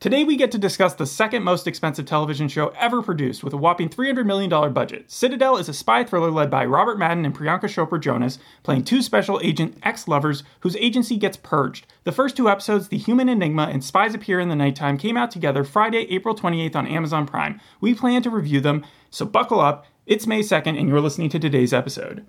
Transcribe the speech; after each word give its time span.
Today, 0.00 0.22
we 0.22 0.36
get 0.36 0.52
to 0.52 0.58
discuss 0.58 0.94
the 0.94 1.06
second 1.06 1.42
most 1.42 1.66
expensive 1.66 2.06
television 2.06 2.46
show 2.46 2.68
ever 2.78 3.02
produced 3.02 3.42
with 3.42 3.52
a 3.52 3.56
whopping 3.56 3.88
$300 3.88 4.24
million 4.24 4.72
budget. 4.72 5.10
Citadel 5.10 5.56
is 5.56 5.68
a 5.68 5.74
spy 5.74 6.04
thriller 6.04 6.30
led 6.30 6.48
by 6.52 6.64
Robert 6.64 7.00
Madden 7.00 7.24
and 7.24 7.36
Priyanka 7.36 7.62
Chopra 7.62 8.00
Jonas, 8.00 8.38
playing 8.62 8.84
two 8.84 9.02
special 9.02 9.40
agent 9.42 9.76
ex 9.82 10.06
lovers 10.06 10.44
whose 10.60 10.76
agency 10.76 11.16
gets 11.16 11.36
purged. 11.36 11.84
The 12.04 12.12
first 12.12 12.36
two 12.36 12.48
episodes, 12.48 12.88
The 12.88 12.96
Human 12.96 13.28
Enigma 13.28 13.70
and 13.72 13.82
Spies 13.82 14.14
Appear 14.14 14.38
in 14.38 14.48
the 14.48 14.54
Nighttime, 14.54 14.98
came 14.98 15.16
out 15.16 15.32
together 15.32 15.64
Friday, 15.64 16.06
April 16.10 16.36
28th 16.36 16.76
on 16.76 16.86
Amazon 16.86 17.26
Prime. 17.26 17.60
We 17.80 17.92
plan 17.92 18.22
to 18.22 18.30
review 18.30 18.60
them, 18.60 18.86
so 19.10 19.26
buckle 19.26 19.58
up. 19.58 19.84
It's 20.06 20.28
May 20.28 20.42
2nd, 20.42 20.78
and 20.78 20.88
you're 20.88 21.00
listening 21.00 21.30
to 21.30 21.40
today's 21.40 21.72
episode. 21.72 22.24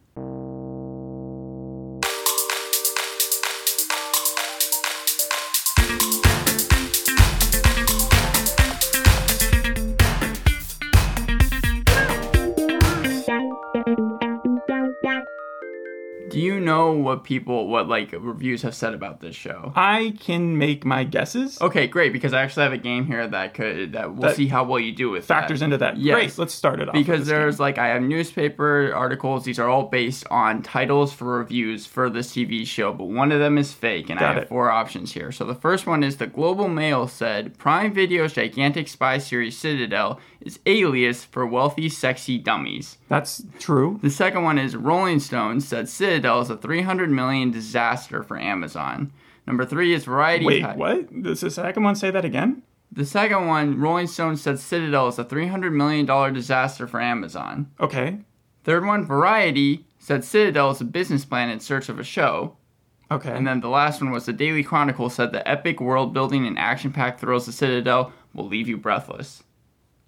Know 16.98 17.04
what 17.04 17.24
people, 17.24 17.68
what 17.68 17.88
like 17.88 18.12
reviews 18.12 18.62
have 18.64 18.76
said 18.76 18.94
about 18.94 19.20
this 19.20 19.36
show? 19.36 19.72
I 19.76 20.14
can 20.20 20.58
make 20.58 20.86
my 20.86 21.04
guesses. 21.04 21.60
Okay, 21.62 21.88
great, 21.88 22.14
because 22.14 22.34
I 22.34 22.42
actually 22.44 22.64
have 22.64 22.74
a 22.74 22.78
game 22.78 23.06
here 23.06 23.28
that 23.28 23.54
could 23.54 23.94
that 23.94 24.14
we'll 24.14 24.22
That 24.30 24.36
see 24.36 24.48
how 24.48 24.64
well 24.64 24.80
you 24.80 24.92
do 24.92 25.10
with 25.10 25.26
Factors 25.26 25.60
that. 25.60 25.66
into 25.66 25.78
that. 25.78 25.98
Yes. 25.98 26.14
Great, 26.16 26.38
let's 26.38 26.54
start 26.54 26.80
it 26.80 26.88
off. 26.90 26.94
Because 26.94 27.28
there's 27.28 27.58
game. 27.58 27.62
like 27.64 27.78
I 27.78 27.88
have 27.88 28.02
newspaper 28.02 28.92
articles. 28.94 29.44
These 29.46 29.60
are 29.60 29.68
all 29.70 29.84
based 29.84 30.26
on 30.30 30.62
titles 30.64 31.14
for 31.14 31.26
reviews 31.40 31.86
for 31.86 32.10
this 32.10 32.32
TV 32.32 32.66
show, 32.66 32.94
but 32.94 33.06
one 33.06 33.32
of 33.32 33.40
them 33.40 33.58
is 33.58 33.74
fake, 33.74 34.10
and 34.10 34.20
Got 34.20 34.26
I 34.30 34.34
have 34.34 34.44
it. 34.44 34.50
four 34.50 34.70
options 34.70 35.14
here. 35.14 35.32
So 35.32 35.46
the 35.46 35.56
first 35.56 35.88
one 35.88 36.04
is 36.04 36.18
the 36.18 36.28
Global 36.28 36.68
Mail 36.68 37.08
said 37.08 37.58
Prime 37.58 37.94
Video's 37.94 38.34
gigantic 38.34 38.88
spy 38.88 39.18
series 39.18 39.58
Citadel 39.58 40.20
is 40.50 40.60
alias 40.66 41.24
for 41.24 41.46
wealthy, 41.46 41.88
sexy 41.90 42.40
dummies. 42.40 42.98
That's 43.08 43.44
true. 43.60 44.00
The 44.02 44.10
second 44.10 44.44
one 44.44 44.58
is 44.58 44.76
Rolling 44.76 45.20
Stone 45.20 45.62
said 45.62 45.88
Citadel 45.88 46.42
is 46.42 46.50
a 46.50 46.58
300 46.58 47.12
million 47.12 47.52
disaster 47.52 48.24
for 48.24 48.40
Amazon. 48.40 49.12
Number 49.46 49.64
three 49.66 49.94
is 49.94 50.06
Variety. 50.06 50.46
Wait, 50.46 50.62
Ti- 50.62 50.78
what? 50.78 51.22
Does 51.22 51.42
the 51.42 51.52
second 51.52 51.84
one 51.84 51.96
say 51.96 52.10
that 52.10 52.26
again? 52.26 52.64
The 52.92 53.06
second 53.06 53.46
one, 53.46 53.80
Rolling 53.80 54.08
Stone 54.08 54.38
said 54.38 54.60
Citadel 54.60 55.08
is 55.08 55.20
a 55.20 55.24
300 55.24 55.72
million 55.72 56.08
dollar 56.08 56.32
disaster 56.32 56.88
for 56.88 57.00
Amazon. 57.00 57.70
Okay. 57.80 58.18
Third 58.64 58.86
one, 58.86 59.06
Variety 59.06 59.86
said 60.00 60.24
Citadel 60.24 60.72
is 60.72 60.82
a 60.82 60.86
business 60.86 61.26
plan 61.26 61.50
in 61.52 61.60
search 61.60 61.90
of 61.90 62.00
a 62.00 62.04
show. 62.04 62.58
Okay. 63.12 63.32
And 63.32 63.46
then 63.46 63.60
the 63.62 63.70
last 63.70 64.02
one 64.02 64.12
was 64.12 64.26
the 64.26 64.34
Daily 64.34 64.64
Chronicle 64.64 65.10
said 65.12 65.32
the 65.32 65.48
epic 65.48 65.80
world 65.80 66.14
building 66.14 66.48
and 66.48 66.58
action 66.58 66.92
packed 66.92 67.20
thrills 67.22 67.48
of 67.48 67.54
Citadel 67.54 68.12
will 68.34 68.48
leave 68.48 68.68
you 68.68 68.78
breathless. 68.78 69.44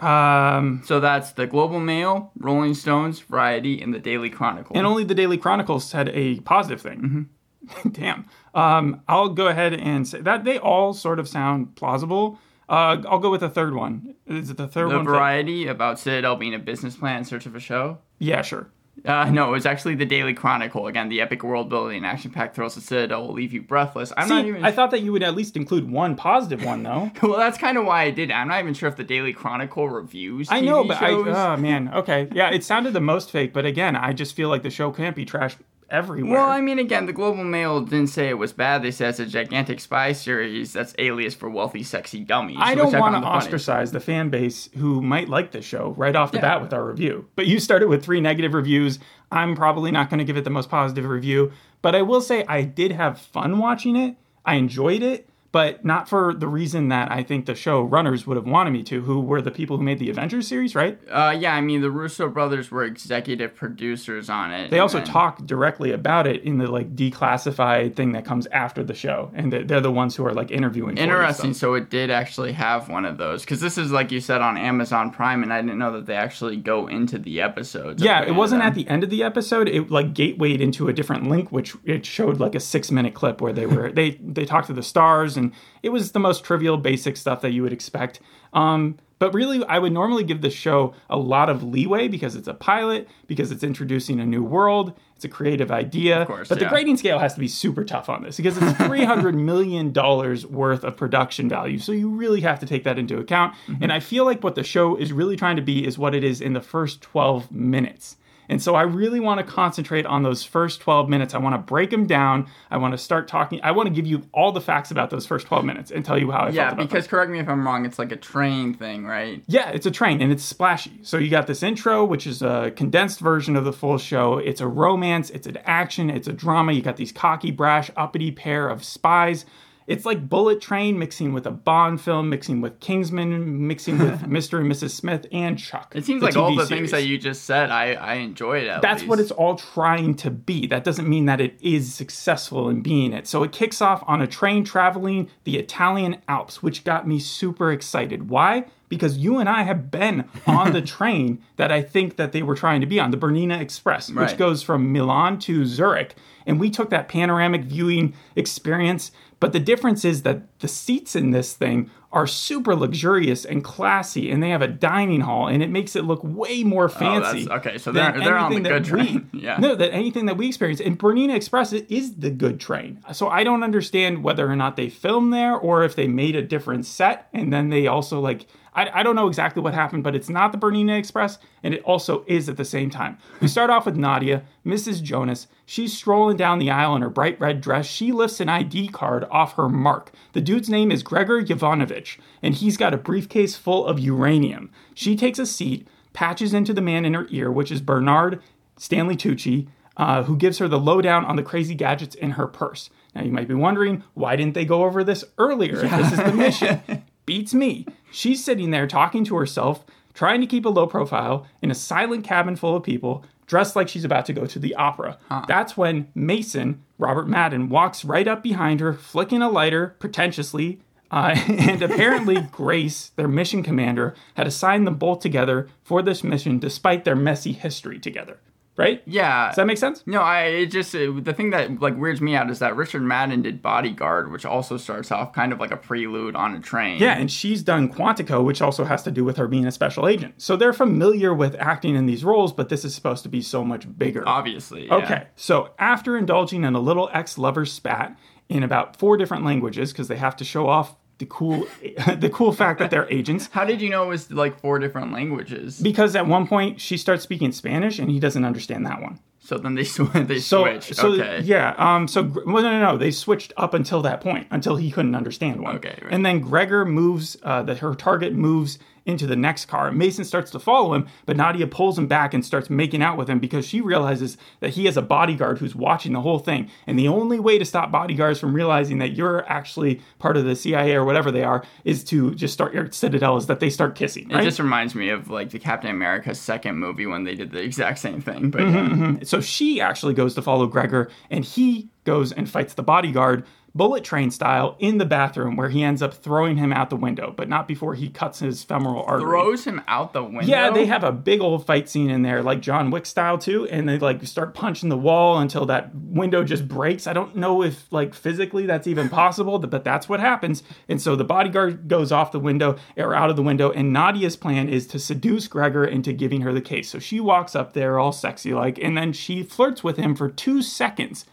Um, 0.02 0.82
So 0.86 1.00
that's 1.00 1.32
the 1.34 1.48
Global 1.48 1.80
Mail, 1.80 2.32
Rolling 2.38 2.74
Stones, 2.74 3.20
Variety, 3.20 3.82
and 3.82 3.94
the 3.94 4.00
Daily 4.00 4.30
Chronicle. 4.30 4.76
and 4.76 4.86
only 4.86 5.04
the 5.04 5.16
Daily 5.16 5.38
Chronicle 5.38 5.80
said 5.80 6.10
a 6.10 6.40
positive 6.42 6.82
thing. 6.82 7.30
Damn. 7.92 8.26
Um, 8.56 9.02
I'll 9.08 9.30
go 9.30 9.48
ahead 9.48 9.74
and 9.74 10.08
say 10.08 10.20
that 10.22 10.44
they 10.44 10.58
all 10.58 10.94
sort 10.94 11.20
of 11.20 11.28
sound 11.28 11.76
plausible. 11.76 12.40
Uh, 12.68 13.02
I'll 13.08 13.20
go 13.20 13.30
with 13.30 13.42
the 13.42 13.50
third 13.50 13.74
one. 13.76 14.16
Is 14.26 14.50
it 14.50 14.58
the 14.58 14.68
third 14.68 14.90
the 14.92 14.96
one? 14.98 15.06
Variety 15.06 15.68
about 15.68 16.00
Citadel 16.00 16.36
being 16.38 16.54
a 16.54 16.60
business 16.60 16.96
plan 16.96 17.18
in 17.20 17.26
search 17.26 17.46
of 17.46 17.56
a 17.56 17.60
show. 17.60 18.00
yeah, 18.18 18.42
sure. 18.42 18.70
Uh, 19.06 19.30
no, 19.32 19.50
it 19.50 19.52
was 19.52 19.66
actually 19.66 19.96
the 19.96 20.06
Daily 20.06 20.34
Chronicle. 20.34 20.88
Again, 20.88 21.10
the 21.10 21.22
epic 21.22 21.44
world 21.44 21.70
building 21.70 21.98
and 21.98 22.06
action 22.06 22.32
packed 22.32 22.56
thrills 22.56 22.78
of 22.78 22.84
Citadel 22.84 23.28
will 23.28 23.34
leave 23.34 23.54
you 23.54 23.62
breathless. 23.62 24.14
I'm 24.16 24.28
See, 24.28 24.34
not 24.34 24.46
even. 24.46 24.66
I 24.66 24.72
thought 24.72 24.92
that 24.92 25.02
you 25.02 25.12
would 25.12 25.24
at 25.24 25.36
least 25.36 25.56
include 25.56 25.90
one 25.90 26.16
positive 26.16 26.64
one, 26.64 26.84
though. 26.84 27.12
well, 27.24 27.38
that's 27.38 27.58
kind 27.58 27.78
of 27.78 27.86
why 27.86 28.04
I 28.04 28.12
did. 28.12 28.30
it. 28.30 28.34
I'm 28.34 28.48
not 28.48 28.60
even 28.60 28.74
sure 28.74 28.90
if 28.90 28.96
the 28.96 29.04
Daily 29.04 29.34
Chronicle 29.34 29.90
reviews. 29.90 30.50
I 30.52 30.62
know, 30.62 30.84
TV 30.84 30.88
but 30.90 31.00
shows. 31.00 31.28
I. 31.28 31.54
Oh 31.54 31.58
man. 31.58 31.92
Okay. 31.94 32.28
Yeah, 32.34 32.52
it 32.52 32.64
sounded 32.64 32.94
the 32.94 33.02
most 33.02 33.32
fake, 33.32 33.54
but 33.54 33.66
again, 33.66 33.96
I 33.96 34.14
just 34.14 34.36
feel 34.36 34.50
like 34.50 34.64
the 34.64 34.70
show 34.70 34.92
can't 34.92 35.16
be 35.16 35.26
trashed 35.26 35.58
everywhere. 35.92 36.34
Well, 36.40 36.50
I 36.50 36.62
mean, 36.62 36.80
again, 36.80 37.06
the 37.06 37.14
Global 37.14 37.44
Mail 37.44 37.82
didn't 37.82 38.08
say 38.08 38.30
it 38.30 38.38
was 38.38 38.54
bad. 38.54 38.82
They 38.82 38.90
said 38.92 39.10
it's 39.10 39.20
a 39.20 39.26
gigantic 39.26 39.80
spy 39.80 40.14
series 40.14 40.74
that's 40.74 40.96
alias 40.98 41.36
for 41.36 41.50
wealthy, 41.50 41.84
sexy 41.84 42.22
dummies. 42.22 42.58
I 42.60 42.74
don't 42.74 42.92
want 42.98 43.16
to 43.22 43.28
ostracize 43.28 43.92
the 43.92 44.00
fan 44.00 44.30
base 44.30 44.70
who 44.78 45.02
might 45.02 45.30
like 45.30 45.52
this 45.52 45.66
show 45.66 45.94
right 45.98 46.16
off 46.16 46.32
the 46.32 46.38
Yeah. 46.38 46.42
bat 46.42 46.62
with 46.62 46.74
our 46.74 46.84
review. 46.86 47.28
But 47.36 47.46
you 47.46 47.60
started 47.60 47.90
with 47.90 48.04
three 48.04 48.22
negative 48.22 48.54
reviews. 48.54 48.98
I'm 49.32 49.56
probably 49.56 49.92
not 49.92 50.10
going 50.10 50.18
to 50.20 50.26
give 50.26 50.38
it 50.38 50.44
the 50.44 50.50
most 50.50 50.70
positive 50.70 51.06
review, 51.06 51.52
but 51.82 51.94
I 51.96 52.02
will 52.02 52.22
say 52.22 52.46
I 52.48 52.64
did 52.64 52.92
have 52.94 53.20
fun 53.20 53.60
watching 53.60 53.96
it. 53.96 54.16
I 54.46 54.56
enjoyed 54.56 55.04
it, 55.04 55.30
but 55.52 55.84
not 55.84 56.08
for 56.08 56.34
the 56.34 56.48
reason 56.48 56.88
that 56.90 57.12
I 57.12 57.24
think 57.24 57.46
the 57.46 57.56
show 57.56 57.82
runners 57.82 58.26
would 58.26 58.38
have 58.38 58.46
wanted 58.46 58.72
me 58.72 58.84
to, 58.84 59.02
who 59.02 59.20
were 59.20 59.42
the 59.42 59.52
people 59.52 59.78
who 59.78 59.84
made 59.84 60.00
the 60.00 60.10
Avengers 60.10 60.48
series, 60.48 60.76
right? 60.76 60.98
Uh, 61.10 61.36
yeah, 61.38 61.54
I 61.56 61.62
mean, 61.62 61.82
the 61.82 61.92
Russo 61.92 62.30
brothers 62.30 62.72
were 62.72 62.84
executive 62.84 63.54
producers 63.56 64.30
on 64.30 64.52
it. 64.54 64.72
They 64.72 64.80
also 64.80 65.00
and- 65.00 65.08
talk 65.08 65.46
directly 65.46 65.92
about 65.92 66.28
it 66.28 66.44
in 66.44 66.58
the 66.58 66.68
like 66.72 66.96
declassified 66.96 67.96
thing 67.96 68.12
that 68.14 68.26
comes 68.26 68.48
after 68.48 68.84
the 68.84 68.94
show, 68.94 69.32
and 69.34 69.52
they're, 69.52 69.64
they're 69.64 69.82
the 69.82 69.92
ones 69.92 70.16
who 70.16 70.26
are 70.26 70.34
like 70.34 70.52
interviewing. 70.52 70.96
for 70.96 71.02
it 71.02 71.04
and 71.04 71.12
Interesting. 71.12 71.54
So 71.54 71.74
it 71.74 71.90
did 71.90 72.10
actually 72.10 72.54
have 72.54 72.90
one 72.90 73.06
of 73.06 73.18
those 73.18 73.42
because 73.42 73.60
this 73.60 73.78
is 73.78 73.92
like 73.92 74.12
you 74.12 74.20
said 74.20 74.42
on 74.42 74.58
Amazon 74.58 75.12
Prime, 75.12 75.44
and 75.44 75.52
I 75.54 75.62
didn't 75.62 75.78
know 75.80 75.92
that 75.94 76.06
they 76.06 76.16
actually 76.16 76.58
go 76.58 76.88
into 76.88 77.18
the 77.18 77.42
episodes. 77.42 78.02
Yeah, 78.04 78.24
it 78.24 78.32
wasn't 78.36 78.62
at 78.64 78.76
the 78.76 78.88
end 78.88 79.04
of 79.04 79.10
the 79.10 79.24
episode. 79.24 79.68
It 79.68 79.90
like 79.92 80.14
gatewayed 80.14 80.62
into 80.62 80.88
a 80.88 80.94
different 80.94 81.28
link, 81.28 81.52
which 81.52 81.76
it 81.86 82.06
showed 82.06 82.40
like 82.40 82.56
a 82.56 82.60
six 82.60 82.92
minute 82.92 83.14
clip 83.14 83.42
where 83.42 83.54
they 83.54 83.66
were 83.66 83.92
they 83.92 84.12
they 84.22 84.46
talked 84.46 84.68
to 84.68 84.74
the 84.74 84.84
stars, 84.84 85.38
and 85.38 85.41
it 85.84 85.90
was 85.90 86.12
the 86.12 86.20
most 86.20 86.44
trivial, 86.44 86.78
basic 86.78 87.18
stuff 87.18 87.42
that 87.42 87.52
you 87.52 87.64
would 87.64 87.74
expect. 87.74 88.20
Um, 88.54 88.98
but 89.22 89.36
really, 89.36 89.64
I 89.66 89.78
would 89.78 89.94
normally 89.94 90.24
give 90.24 90.42
this 90.42 90.56
show 90.56 90.96
a 91.08 91.16
lot 91.16 91.48
of 91.48 91.62
leeway 91.62 92.08
because 92.08 92.36
it's 92.36 92.48
a 92.48 92.56
pilot, 92.56 93.08
because 93.28 93.52
it's 93.52 93.64
introducing 93.64 94.20
a 94.20 94.26
new 94.26 94.44
world, 94.44 94.94
it's 95.16 95.24
a 95.24 95.30
creative 95.30 95.70
idea. 95.70 96.24
Of 96.24 96.28
course, 96.28 96.50
but 96.50 96.58
the 96.58 96.66
grading 96.66 96.98
scale 96.98 97.20
has 97.20 97.36
to 97.36 97.40
be 97.40 97.48
super 97.48 97.84
tough 97.84 98.10
on 98.10 98.24
this 98.24 98.38
because 98.38 98.58
it's 98.58 98.76
three 98.88 99.04
hundred 99.04 99.36
million 99.36 99.92
dollars 99.92 100.48
worth 100.48 100.84
of 100.84 100.98
production 100.98 101.48
value. 101.48 101.78
So 101.78 101.92
you 101.92 102.10
really 102.10 102.42
have 102.42 102.60
to 102.62 102.66
take 102.66 102.84
that 102.86 102.98
into 102.98 103.20
account. 103.20 103.54
And 103.80 103.94
I 103.94 104.00
feel 104.00 104.26
like 104.26 104.44
what 104.44 104.56
the 104.56 104.64
show 104.64 104.96
is 104.96 105.14
really 105.14 105.36
trying 105.36 105.58
to 105.58 105.62
be 105.62 105.86
is 105.86 106.00
what 106.00 106.16
it 106.16 106.24
is 106.24 106.42
in 106.42 106.54
the 106.54 106.62
first 106.62 107.04
twelve 107.04 107.52
minutes. 107.52 108.18
And 108.52 108.62
so 108.62 108.76
I 108.76 108.82
really 108.82 109.22
want 109.22 109.40
to 109.40 109.46
concentrate 109.50 110.06
on 110.06 110.24
those 110.24 110.44
first 110.44 110.82
12 110.82 111.08
minutes. 111.08 111.34
I 111.34 111.38
want 111.38 111.56
to 111.56 111.58
break 111.58 111.90
them 111.90 112.06
down. 112.06 112.48
I 112.70 112.76
want 112.78 112.92
to 112.92 112.98
start 112.98 113.30
talking. 113.30 113.62
I 113.64 113.72
want 113.72 113.88
to 113.88 113.94
give 113.96 114.06
you 114.06 114.24
all 114.34 114.52
the 114.52 114.60
facts 114.60 114.92
about 114.92 115.10
those 115.10 115.26
first 115.26 115.48
12 115.48 115.64
minutes 115.64 115.90
and 115.90 116.04
tell 116.04 116.20
you 116.20 116.32
how 116.32 116.40
I 116.42 116.50
Yeah, 116.50 116.64
felt 116.64 116.74
about 116.74 116.90
because 116.90 117.06
them. 117.06 117.10
correct 117.12 117.32
me 117.32 117.40
if 117.40 117.48
I'm 117.48 117.66
wrong. 117.66 117.86
It's 117.86 117.98
like 117.98 118.12
a 118.12 118.18
train 118.18 118.74
thing, 118.74 119.06
right? 119.06 119.42
Yeah, 119.48 119.70
it's 119.70 119.86
a 119.86 119.92
train 119.92 120.22
and 120.22 120.34
it's 120.34 120.44
splashy. 120.44 121.00
So 121.02 121.18
you 121.18 121.30
got 121.30 121.48
this 121.48 121.64
intro, 121.64 122.04
which 122.04 122.28
is 122.28 122.42
a 122.42 122.74
condensed 122.76 123.22
version 123.22 123.56
of 123.56 123.64
the 123.64 123.72
full 123.74 123.98
show. 123.98 124.38
It's 124.38 124.60
a 124.60 124.68
romance, 124.68 125.30
it's 125.30 125.48
an 125.48 125.58
action, 125.64 126.10
it's 126.10 126.28
a 126.28 126.34
drama. 126.34 126.74
You 126.74 126.82
got 126.82 126.98
these 126.98 127.14
cocky, 127.14 127.52
brash, 127.52 127.90
uppity 127.96 128.32
pair 128.32 128.68
of 128.68 128.84
spies. 128.84 129.46
It's 129.88 130.06
like 130.06 130.30
Bullet 130.30 130.62
Train 130.62 130.98
mixing 131.00 131.34
with 131.34 131.46
a 131.46 131.52
Bond 131.52 132.00
film, 132.02 132.30
mixing 132.30 132.62
with 132.62 132.80
Kingsman, 132.80 133.68
mixing 133.68 133.98
with 133.98 134.22
Mr. 134.30 134.60
and 134.60 134.72
Mrs. 134.72 134.92
Smith 134.92 135.26
and 135.32 135.58
Chuck. 135.58 135.94
It 135.96 136.06
seems 136.06 136.22
like 136.22 136.36
all 136.36 136.52
TV 136.52 136.58
the 136.60 136.66
things 136.66 136.92
that 136.92 137.04
you 137.04 137.18
just 137.18 137.44
said, 137.44 137.72
I 137.72 137.94
I 137.94 138.14
enjoyed. 138.16 138.68
At 138.68 138.82
That's 138.82 139.02
least. 139.02 139.10
what 139.10 139.20
it's 139.20 139.32
all 139.32 139.56
trying 139.56 140.16
to 140.16 140.32
be. 140.32 140.68
That 140.68 140.84
doesn't 140.84 141.10
mean 141.10 141.26
that 141.26 141.42
it 141.42 141.58
is 141.62 141.94
successful 141.94 142.70
in 142.70 142.82
being 142.82 143.14
it. 143.14 143.28
So 143.28 143.44
it 143.44 143.52
kicks 143.52 143.82
off 143.82 144.04
on 144.08 144.22
a 144.22 144.28
train 144.28 144.64
traveling 144.64 145.30
the 145.44 145.58
Italian 145.58 146.18
Alps, 146.28 146.62
which 146.64 146.84
got 146.84 147.08
me 147.08 147.20
super 147.20 147.72
excited. 147.72 148.30
Why? 148.30 148.66
Because 148.90 149.18
you 149.18 149.40
and 149.40 149.48
I 149.48 149.64
have 149.64 149.90
been 149.90 150.26
on 150.46 150.74
the 150.74 150.82
train 150.98 151.42
that 151.56 151.72
I 151.72 151.82
think 151.82 152.18
that 152.18 152.34
they 152.34 152.44
were 152.44 152.56
trying 152.56 152.82
to 152.82 152.88
be 152.88 153.00
on, 153.00 153.12
the 153.12 153.18
Bernina 153.18 153.60
Express, 153.60 154.12
which 154.12 154.36
goes 154.38 154.62
from 154.62 154.92
Milan 154.92 155.40
to 155.40 155.66
Zurich. 155.66 156.16
And 156.46 156.60
we 156.60 156.70
took 156.70 156.90
that 156.90 157.08
panoramic 157.08 157.64
viewing 157.64 158.14
experience. 158.36 159.12
But 159.42 159.54
the 159.54 159.60
difference 159.60 160.06
is 160.06 160.22
that 160.22 160.44
the 160.60 160.68
seats 160.68 161.16
in 161.16 161.32
this 161.32 161.54
thing 161.54 161.90
are 162.14 162.28
super 162.28 162.76
luxurious 162.76 163.44
and 163.44 163.64
classy, 163.64 164.30
and 164.30 164.42
they 164.44 164.50
have 164.50 164.62
a 164.62 164.68
dining 164.68 165.22
hall, 165.22 165.48
and 165.48 165.64
it 165.64 165.70
makes 165.72 165.96
it 165.96 166.06
look 166.06 166.20
way 166.24 166.64
more 166.64 166.86
oh, 166.86 166.90
fancy. 166.90 167.48
Oh, 167.50 167.56
okay, 167.56 167.80
so 167.80 167.92
they're- 167.92 168.20
they're 168.20 168.38
on 168.38 168.54
the 168.54 168.60
good 168.60 168.86
that 168.86 168.92
we- 168.92 169.04
train. 169.04 169.30
Yeah. 169.34 169.58
No, 169.58 169.74
that 169.74 169.92
anything 169.92 170.28
that 170.28 170.38
we 170.38 170.48
experience. 170.48 170.80
And 170.80 171.00
Bernina 171.00 171.36
Express 171.36 171.74
is 171.74 172.18
the 172.18 172.30
good 172.30 172.60
train. 172.60 173.00
So 173.14 173.30
I 173.30 173.44
don't 173.44 173.64
understand 173.64 174.24
whether 174.24 174.48
or 174.48 174.56
not 174.56 174.76
they 174.76 174.90
filmed 174.90 175.34
there 175.34 175.56
or 175.56 175.84
if 175.84 175.96
they 175.96 176.08
made 176.08 176.36
a 176.36 176.44
different 176.44 176.86
set 176.86 177.28
and 177.34 177.52
then 177.52 177.70
they 177.70 177.88
also 177.88 178.20
like 178.20 178.46
I, 178.74 179.00
I 179.00 179.04
don't 179.04 179.16
know 179.16 179.28
exactly 179.28 179.62
what 179.62 179.74
happened, 179.74 180.04
but 180.04 180.16
it's 180.16 180.30
not 180.30 180.52
the 180.52 180.58
Bernina 180.58 180.98
Express, 180.98 181.38
and 181.62 181.74
it 181.74 181.84
also 181.84 182.24
is 182.28 182.48
at 182.48 182.58
the 182.58 182.66
same 182.66 182.90
time. 182.90 183.18
We 183.42 183.48
start 183.48 183.70
off 183.70 183.86
with 183.86 183.98
Nadia, 183.98 184.44
Mrs. 184.66 185.04
Jonas. 185.04 185.48
She's 185.66 185.98
strolling 185.98 186.38
down 186.38 186.60
the 186.60 186.72
aisle 186.72 186.96
in 186.96 187.02
her 187.02 187.10
bright 187.10 187.40
red 187.40 187.60
dress. 187.62 187.86
She 187.86 188.12
lifts 188.12 188.40
an 188.40 188.50
ID 188.50 188.90
card 188.90 189.26
off 189.30 189.56
her 189.56 189.68
mark. 189.68 190.12
The 190.34 190.42
dude's 190.42 190.70
name 190.70 190.92
is 190.92 191.04
Gregor 191.04 191.42
Yovanovich, 191.42 192.18
and 192.42 192.56
he's 192.56 192.78
got 192.78 192.94
a 192.94 192.98
briefcase 192.98 193.56
full 193.56 193.86
of 193.86 194.00
uranium. 194.00 194.72
She 194.94 195.16
takes 195.16 195.40
a 195.40 195.46
seat, 195.46 195.88
patches 196.14 196.54
into 196.54 196.74
the 196.74 196.82
man 196.82 197.06
in 197.06 197.14
her 197.14 197.28
ear, 197.30 197.52
which 197.52 197.72
is 197.72 197.82
Bernard 197.82 198.42
Stanley 198.78 199.16
Tucci, 199.16 199.68
uh, 199.98 200.24
who 200.24 200.38
gives 200.38 200.58
her 200.58 200.68
the 200.68 200.80
lowdown 200.80 201.26
on 201.26 201.36
the 201.36 201.44
crazy 201.44 201.76
gadgets 201.76 202.16
in 202.16 202.32
her 202.32 202.48
purse. 202.48 202.90
Now, 203.14 203.24
you 203.24 203.32
might 203.32 203.48
be 203.48 203.54
wondering, 203.54 204.04
why 204.14 204.36
didn't 204.36 204.54
they 204.54 204.66
go 204.66 204.84
over 204.84 205.04
this 205.04 205.26
earlier 205.38 205.84
if 205.84 205.92
this 205.92 206.12
is 206.14 206.18
the 206.18 206.34
mission? 206.34 206.82
beats 207.26 207.54
me. 207.54 207.86
She's 208.12 208.44
sitting 208.44 208.72
there 208.72 208.88
talking 208.88 209.24
to 209.26 209.36
herself, 209.36 209.86
trying 210.14 210.42
to 210.42 210.48
keep 210.48 210.66
a 210.66 210.70
low 210.70 210.88
profile 210.88 211.48
in 211.62 211.72
a 211.72 211.76
silent 211.76 212.24
cabin 212.24 212.56
full 212.56 212.76
of 212.76 212.84
people, 212.84 213.24
dressed 213.48 213.76
like 213.76 213.90
she's 213.90 214.06
about 214.06 214.26
to 214.26 214.34
go 214.34 214.46
to 214.46 214.60
the 214.60 214.76
opera. 214.76 215.18
That's 215.48 215.76
when 215.76 216.08
Mason, 216.16 216.84
Robert 216.98 217.28
Madden, 217.28 217.70
walks 217.70 218.06
right 218.06 218.28
up 218.28 218.42
behind 218.44 218.80
her, 218.80 218.94
flicking 218.94 219.42
a 219.42 219.50
lighter 219.50 219.96
pretentiously. 220.00 220.80
Uh, 221.12 221.36
and 221.48 221.82
apparently, 221.82 222.40
Grace, 222.52 223.10
their 223.18 223.28
mission 223.28 223.64
commander, 223.64 224.16
had 224.36 224.48
assigned 224.48 224.88
them 224.88 224.96
both 224.96 225.20
together 225.20 225.68
for 225.84 226.02
this 226.02 226.24
mission 226.24 226.60
despite 226.60 227.04
their 227.04 227.16
messy 227.16 227.52
history 227.52 228.00
together. 228.00 228.40
Right? 228.78 229.04
Yeah. 229.06 229.48
Does 229.48 229.58
that 229.58 229.68
make 229.68 229.78
sense? 229.78 230.02
No, 230.08 230.22
I 230.22 230.44
it 230.44 230.68
just 230.68 230.96
uh, 230.96 231.12
the 231.20 231.34
thing 231.34 231.50
that 231.50 231.82
like 231.82 231.98
weirds 231.98 232.22
me 232.22 232.36
out 232.36 232.50
is 232.50 232.60
that 232.60 232.76
Richard 232.76 233.02
Madden 233.02 233.42
did 233.42 233.62
Bodyguard, 233.62 234.32
which 234.32 234.46
also 234.46 234.78
starts 234.78 235.12
off 235.12 235.34
kind 235.34 235.52
of 235.52 235.60
like 235.60 235.72
a 235.72 235.78
prelude 235.78 236.36
on 236.36 236.56
a 236.56 236.60
train. 236.60 237.00
Yeah, 237.00 237.18
and 237.18 237.30
she's 237.30 237.64
done 237.64 237.92
Quantico, 237.92 238.44
which 238.44 238.62
also 238.62 238.86
has 238.86 239.04
to 239.04 239.12
do 239.12 239.24
with 239.26 239.38
her 239.38 239.48
being 239.48 239.68
a 239.68 239.72
special 239.72 240.08
agent. 240.08 240.36
So 240.38 240.56
they're 240.56 240.74
familiar 240.74 241.34
with 241.34 241.56
acting 241.60 241.96
in 241.96 242.06
these 242.06 242.24
roles, 242.24 242.54
but 242.54 242.70
this 242.70 242.86
is 242.86 242.96
supposed 242.96 243.24
to 243.24 243.30
be 243.30 243.42
so 243.42 243.64
much 243.64 243.86
bigger. 243.98 244.24
obviously. 244.28 244.88
yeah. 244.88 244.96
Okay, 244.96 245.28
so 245.36 245.72
after 245.78 246.18
indulging 246.18 246.64
in 246.64 246.74
a 246.74 246.80
little 246.80 247.10
ex 247.14 247.38
lover 247.38 247.66
spat 247.66 248.18
in 248.50 248.64
about 248.64 248.96
four 248.96 249.18
different 249.18 249.44
languages, 249.46 249.92
because 249.92 250.08
they 250.08 250.18
have 250.18 250.36
to 250.38 250.44
show 250.46 250.68
off 250.68 250.96
the 251.22 251.26
cool, 251.28 251.66
the 252.18 252.30
cool 252.34 252.52
fact 252.52 252.80
that 252.80 252.90
they're 252.92 253.10
agents. 253.10 253.48
How 253.52 253.64
did 253.64 253.80
you 253.82 253.90
know 253.90 254.04
it 254.04 254.08
was 254.10 254.32
like 254.32 254.60
four 254.60 254.80
different 254.80 255.14
languages? 255.14 255.80
Because 255.80 256.16
at 256.16 256.28
one 256.28 256.48
point 256.48 256.82
she 256.82 256.98
starts 256.98 257.24
speaking 257.24 257.52
Spanish 257.52 258.00
and 258.00 258.10
he 258.10 258.20
doesn't 258.20 258.44
understand 258.44 258.86
that 258.88 259.02
one. 259.02 259.20
So 259.40 259.58
then 259.58 259.76
they 259.76 259.84
sw- 259.96 260.12
they 260.14 260.40
So, 260.40 260.64
switched. 260.64 260.96
so 260.96 261.14
okay. 261.14 261.42
yeah, 261.44 261.74
um, 261.78 262.08
so 262.08 262.24
well, 262.24 262.64
no, 262.64 262.72
no, 262.72 262.80
no, 262.92 262.98
they 262.98 263.12
switched 263.12 263.54
up 263.58 263.74
until 263.74 264.02
that 264.02 264.20
point, 264.22 264.48
until 264.52 264.76
he 264.78 264.92
couldn't 264.92 265.16
understand 265.16 265.62
one. 265.62 265.76
Okay, 265.78 265.98
right. 266.02 266.12
and 266.14 266.26
then 266.26 266.40
Gregor 266.40 266.86
moves, 266.86 267.38
uh, 267.44 267.62
that 267.64 267.80
her 267.80 267.94
target 267.96 268.34
moves 268.34 268.80
into 269.06 269.28
the 269.28 269.36
next 269.36 269.66
car. 269.66 269.92
Mason 269.92 270.24
starts 270.24 270.52
to 270.52 270.60
follow 270.60 270.94
him, 270.94 271.08
but 271.26 271.38
Nadia 271.38 271.68
pulls 271.68 271.98
him 271.98 272.08
back 272.08 272.34
and 272.34 272.46
starts 272.46 272.70
making 272.70 273.02
out 273.02 273.18
with 273.18 273.30
him 273.30 273.40
because 273.40 273.66
she 273.68 273.82
realizes 273.82 274.38
that 274.60 274.72
he 274.72 274.86
has 274.86 274.98
a 274.98 275.02
bodyguard 275.02 275.60
who's 275.60 275.76
watching 275.76 276.14
the 276.14 276.22
whole 276.22 276.40
thing. 276.40 276.70
And 276.88 276.98
the 276.98 277.08
only 277.08 277.40
way 277.40 277.58
to 277.58 277.66
stop 277.66 277.92
bodyguards 277.92 278.40
from 278.40 278.54
realizing 278.54 279.00
that 279.00 279.14
you're 279.14 279.48
actually 279.52 280.02
part 280.20 280.38
of 280.38 280.46
the 280.46 280.56
CIA 280.56 280.96
or 280.96 281.06
whatever 281.06 281.32
they 281.32 281.44
are 281.44 281.64
is 281.84 282.04
to 282.06 282.34
just 282.36 282.54
start 282.54 282.74
your 282.74 282.92
Citadel 282.92 283.38
is 283.38 283.48
that 283.48 283.60
they 283.60 283.70
start 283.70 283.96
kissing. 283.96 284.30
It 284.32 284.44
just 284.44 284.60
reminds 284.60 284.96
me 284.96 285.10
of 285.10 285.30
like 285.30 285.50
the 285.50 285.60
Captain 285.60 285.90
America 285.92 286.34
second 286.36 286.78
movie 286.78 287.06
when 287.06 287.24
they 287.24 287.36
did 287.36 287.52
the 287.52 287.62
exact 287.62 288.00
same 288.00 288.22
thing. 288.22 288.50
But 288.50 288.62
Mm-hmm, 288.62 289.16
yeah. 289.18 289.24
So 289.24 289.42
she 289.42 289.82
actually 289.82 290.14
goes 290.14 290.36
to 290.36 290.42
follow 290.42 290.68
Gregor, 290.68 291.10
and 291.30 291.44
he 291.44 291.90
goes 292.04 292.32
and 292.32 292.50
fights 292.50 292.74
the 292.74 292.84
bodyguard, 292.84 293.46
bullet 293.74 294.04
train 294.04 294.32
style, 294.32 294.76
in 294.80 294.98
the 294.98 295.06
bathroom, 295.06 295.56
where 295.56 295.70
he 295.70 295.84
ends 295.84 296.02
up 296.02 296.14
throwing 296.14 296.58
him 296.58 296.74
out 296.74 296.90
the 296.90 296.96
window, 296.96 297.34
but 297.36 297.48
not 297.48 297.68
before 297.68 297.96
he 297.96 298.10
cuts 298.10 298.40
his 298.40 298.64
femoral 298.64 299.04
artery. 299.04 299.30
throws 299.30 299.64
him 299.66 299.82
out 299.88 300.14
the 300.14 300.24
window. 300.24 300.42
yeah, 300.42 300.70
they 300.70 300.86
have 300.86 301.04
a 301.04 301.12
big 301.12 301.42
old 301.42 301.66
fight 301.66 301.88
scene 301.88 302.10
in 302.10 302.22
there, 302.22 302.44
like 302.44 302.62
John 302.62 302.92
Wick 302.92 303.06
style 303.06 303.38
too, 303.38 303.68
and 303.68 303.88
they 303.88 303.98
like 303.98 304.26
start 304.26 304.54
punching 304.54 304.90
the 304.90 304.98
wall 304.98 305.40
until 305.40 305.66
that 305.68 305.94
window 305.96 306.44
just 306.44 306.68
breaks. 306.68 307.08
I 307.08 307.14
don't 307.14 307.36
know 307.36 307.64
if 307.64 307.92
like 307.92 308.14
physically 308.14 308.66
that's 308.66 308.88
even 308.88 309.10
possible, 309.10 309.60
but 309.60 309.84
that's 309.84 310.10
what 310.10 310.20
happens. 310.20 310.64
And 310.90 311.02
so 311.02 311.16
the 311.16 311.24
bodyguard 311.24 311.88
goes 311.88 312.12
off 312.12 312.32
the 312.32 312.40
window 312.40 312.78
or 312.98 313.16
out 313.16 313.30
of 313.30 313.36
the 313.36 313.44
window, 313.44 313.72
and 313.72 313.94
Nadia's 313.94 314.36
plan 314.36 314.68
is 314.68 314.86
to 314.88 315.00
seduce 315.00 315.48
Gregor 315.48 315.86
into 315.86 316.14
giving 316.14 316.42
her 316.42 316.54
the 316.54 316.62
case. 316.62 316.90
So 316.90 317.00
she 317.00 317.20
walks 317.20 317.56
up 317.56 317.74
there 317.74 318.00
all 318.00 318.12
sexy 318.12 318.54
like, 318.54 318.78
and 318.80 318.98
then 318.98 319.14
she 319.14 319.44
flirts 319.44 319.84
with 319.84 319.98
him 319.98 320.16
for 320.16 320.30
two 320.30 320.62
seconds. 320.62 321.26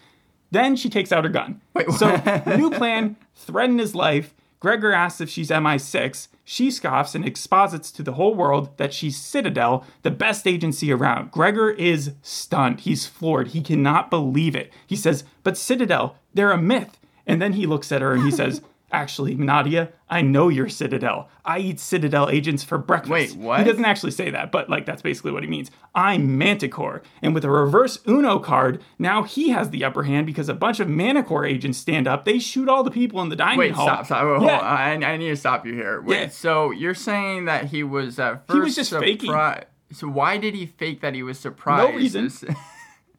Then 0.50 0.76
she 0.76 0.88
takes 0.88 1.12
out 1.12 1.24
her 1.24 1.30
gun. 1.30 1.60
Wait, 1.74 1.90
so 1.92 2.16
new 2.56 2.70
plan, 2.70 3.16
threaten 3.34 3.78
his 3.78 3.94
life. 3.94 4.34
Gregor 4.60 4.92
asks 4.92 5.20
if 5.20 5.30
she's 5.30 5.50
MI6. 5.50 6.28
She 6.44 6.70
scoffs 6.70 7.14
and 7.14 7.24
exposits 7.24 7.92
to 7.92 8.02
the 8.02 8.14
whole 8.14 8.34
world 8.34 8.76
that 8.78 8.92
she's 8.92 9.16
Citadel, 9.16 9.84
the 10.02 10.10
best 10.10 10.46
agency 10.46 10.90
around. 10.90 11.30
Gregor 11.30 11.70
is 11.70 12.12
stunned. 12.22 12.80
He's 12.80 13.06
floored. 13.06 13.48
He 13.48 13.60
cannot 13.60 14.10
believe 14.10 14.56
it. 14.56 14.72
He 14.86 14.96
says, 14.96 15.24
But 15.44 15.56
Citadel, 15.56 16.16
they're 16.34 16.50
a 16.50 16.58
myth. 16.58 16.98
And 17.26 17.40
then 17.42 17.52
he 17.52 17.66
looks 17.66 17.92
at 17.92 18.02
her 18.02 18.14
and 18.14 18.24
he 18.24 18.30
says, 18.30 18.62
Actually, 18.90 19.34
Nadia, 19.34 19.90
I 20.08 20.22
know 20.22 20.48
you're 20.48 20.70
Citadel. 20.70 21.28
I 21.44 21.58
eat 21.58 21.78
Citadel 21.78 22.30
agents 22.30 22.64
for 22.64 22.78
breakfast. 22.78 23.10
Wait, 23.10 23.34
what? 23.36 23.58
He 23.60 23.64
doesn't 23.66 23.84
actually 23.84 24.12
say 24.12 24.30
that, 24.30 24.50
but 24.50 24.70
like 24.70 24.86
that's 24.86 25.02
basically 25.02 25.30
what 25.30 25.42
he 25.42 25.48
means. 25.48 25.70
I'm 25.94 26.38
Manticore. 26.38 27.02
And 27.20 27.34
with 27.34 27.44
a 27.44 27.50
reverse 27.50 27.98
Uno 28.08 28.38
card, 28.38 28.82
now 28.98 29.24
he 29.24 29.50
has 29.50 29.68
the 29.68 29.84
upper 29.84 30.04
hand 30.04 30.26
because 30.26 30.48
a 30.48 30.54
bunch 30.54 30.80
of 30.80 30.88
Manticore 30.88 31.44
agents 31.44 31.76
stand 31.76 32.08
up. 32.08 32.24
They 32.24 32.38
shoot 32.38 32.66
all 32.66 32.82
the 32.82 32.90
people 32.90 33.20
in 33.20 33.28
the 33.28 33.36
dining 33.36 33.58
Wait, 33.58 33.72
hall. 33.72 33.86
stop, 33.86 34.06
stop. 34.06 34.22
Hold 34.22 34.42
Yeah. 34.44 34.58
on. 34.58 34.64
I, 35.04 35.12
I 35.12 35.16
need 35.18 35.28
to 35.28 35.36
stop 35.36 35.66
you 35.66 35.74
here. 35.74 36.00
Wait, 36.00 36.20
Yeah. 36.20 36.28
so 36.28 36.70
you're 36.70 36.94
saying 36.94 37.44
that 37.44 37.66
he 37.66 37.82
was 37.82 38.18
at 38.18 38.46
first 38.46 38.54
He 38.56 38.60
was 38.60 38.74
just 38.74 38.90
faking. 38.92 39.30
surpri- 39.30 39.64
So 39.92 40.08
why 40.08 40.38
did 40.38 40.54
he 40.54 40.64
fake 40.64 41.02
that 41.02 41.14
he 41.14 41.22
was 41.22 41.38
surprised? 41.38 41.90
No 41.92 41.96
reason. 41.96 42.30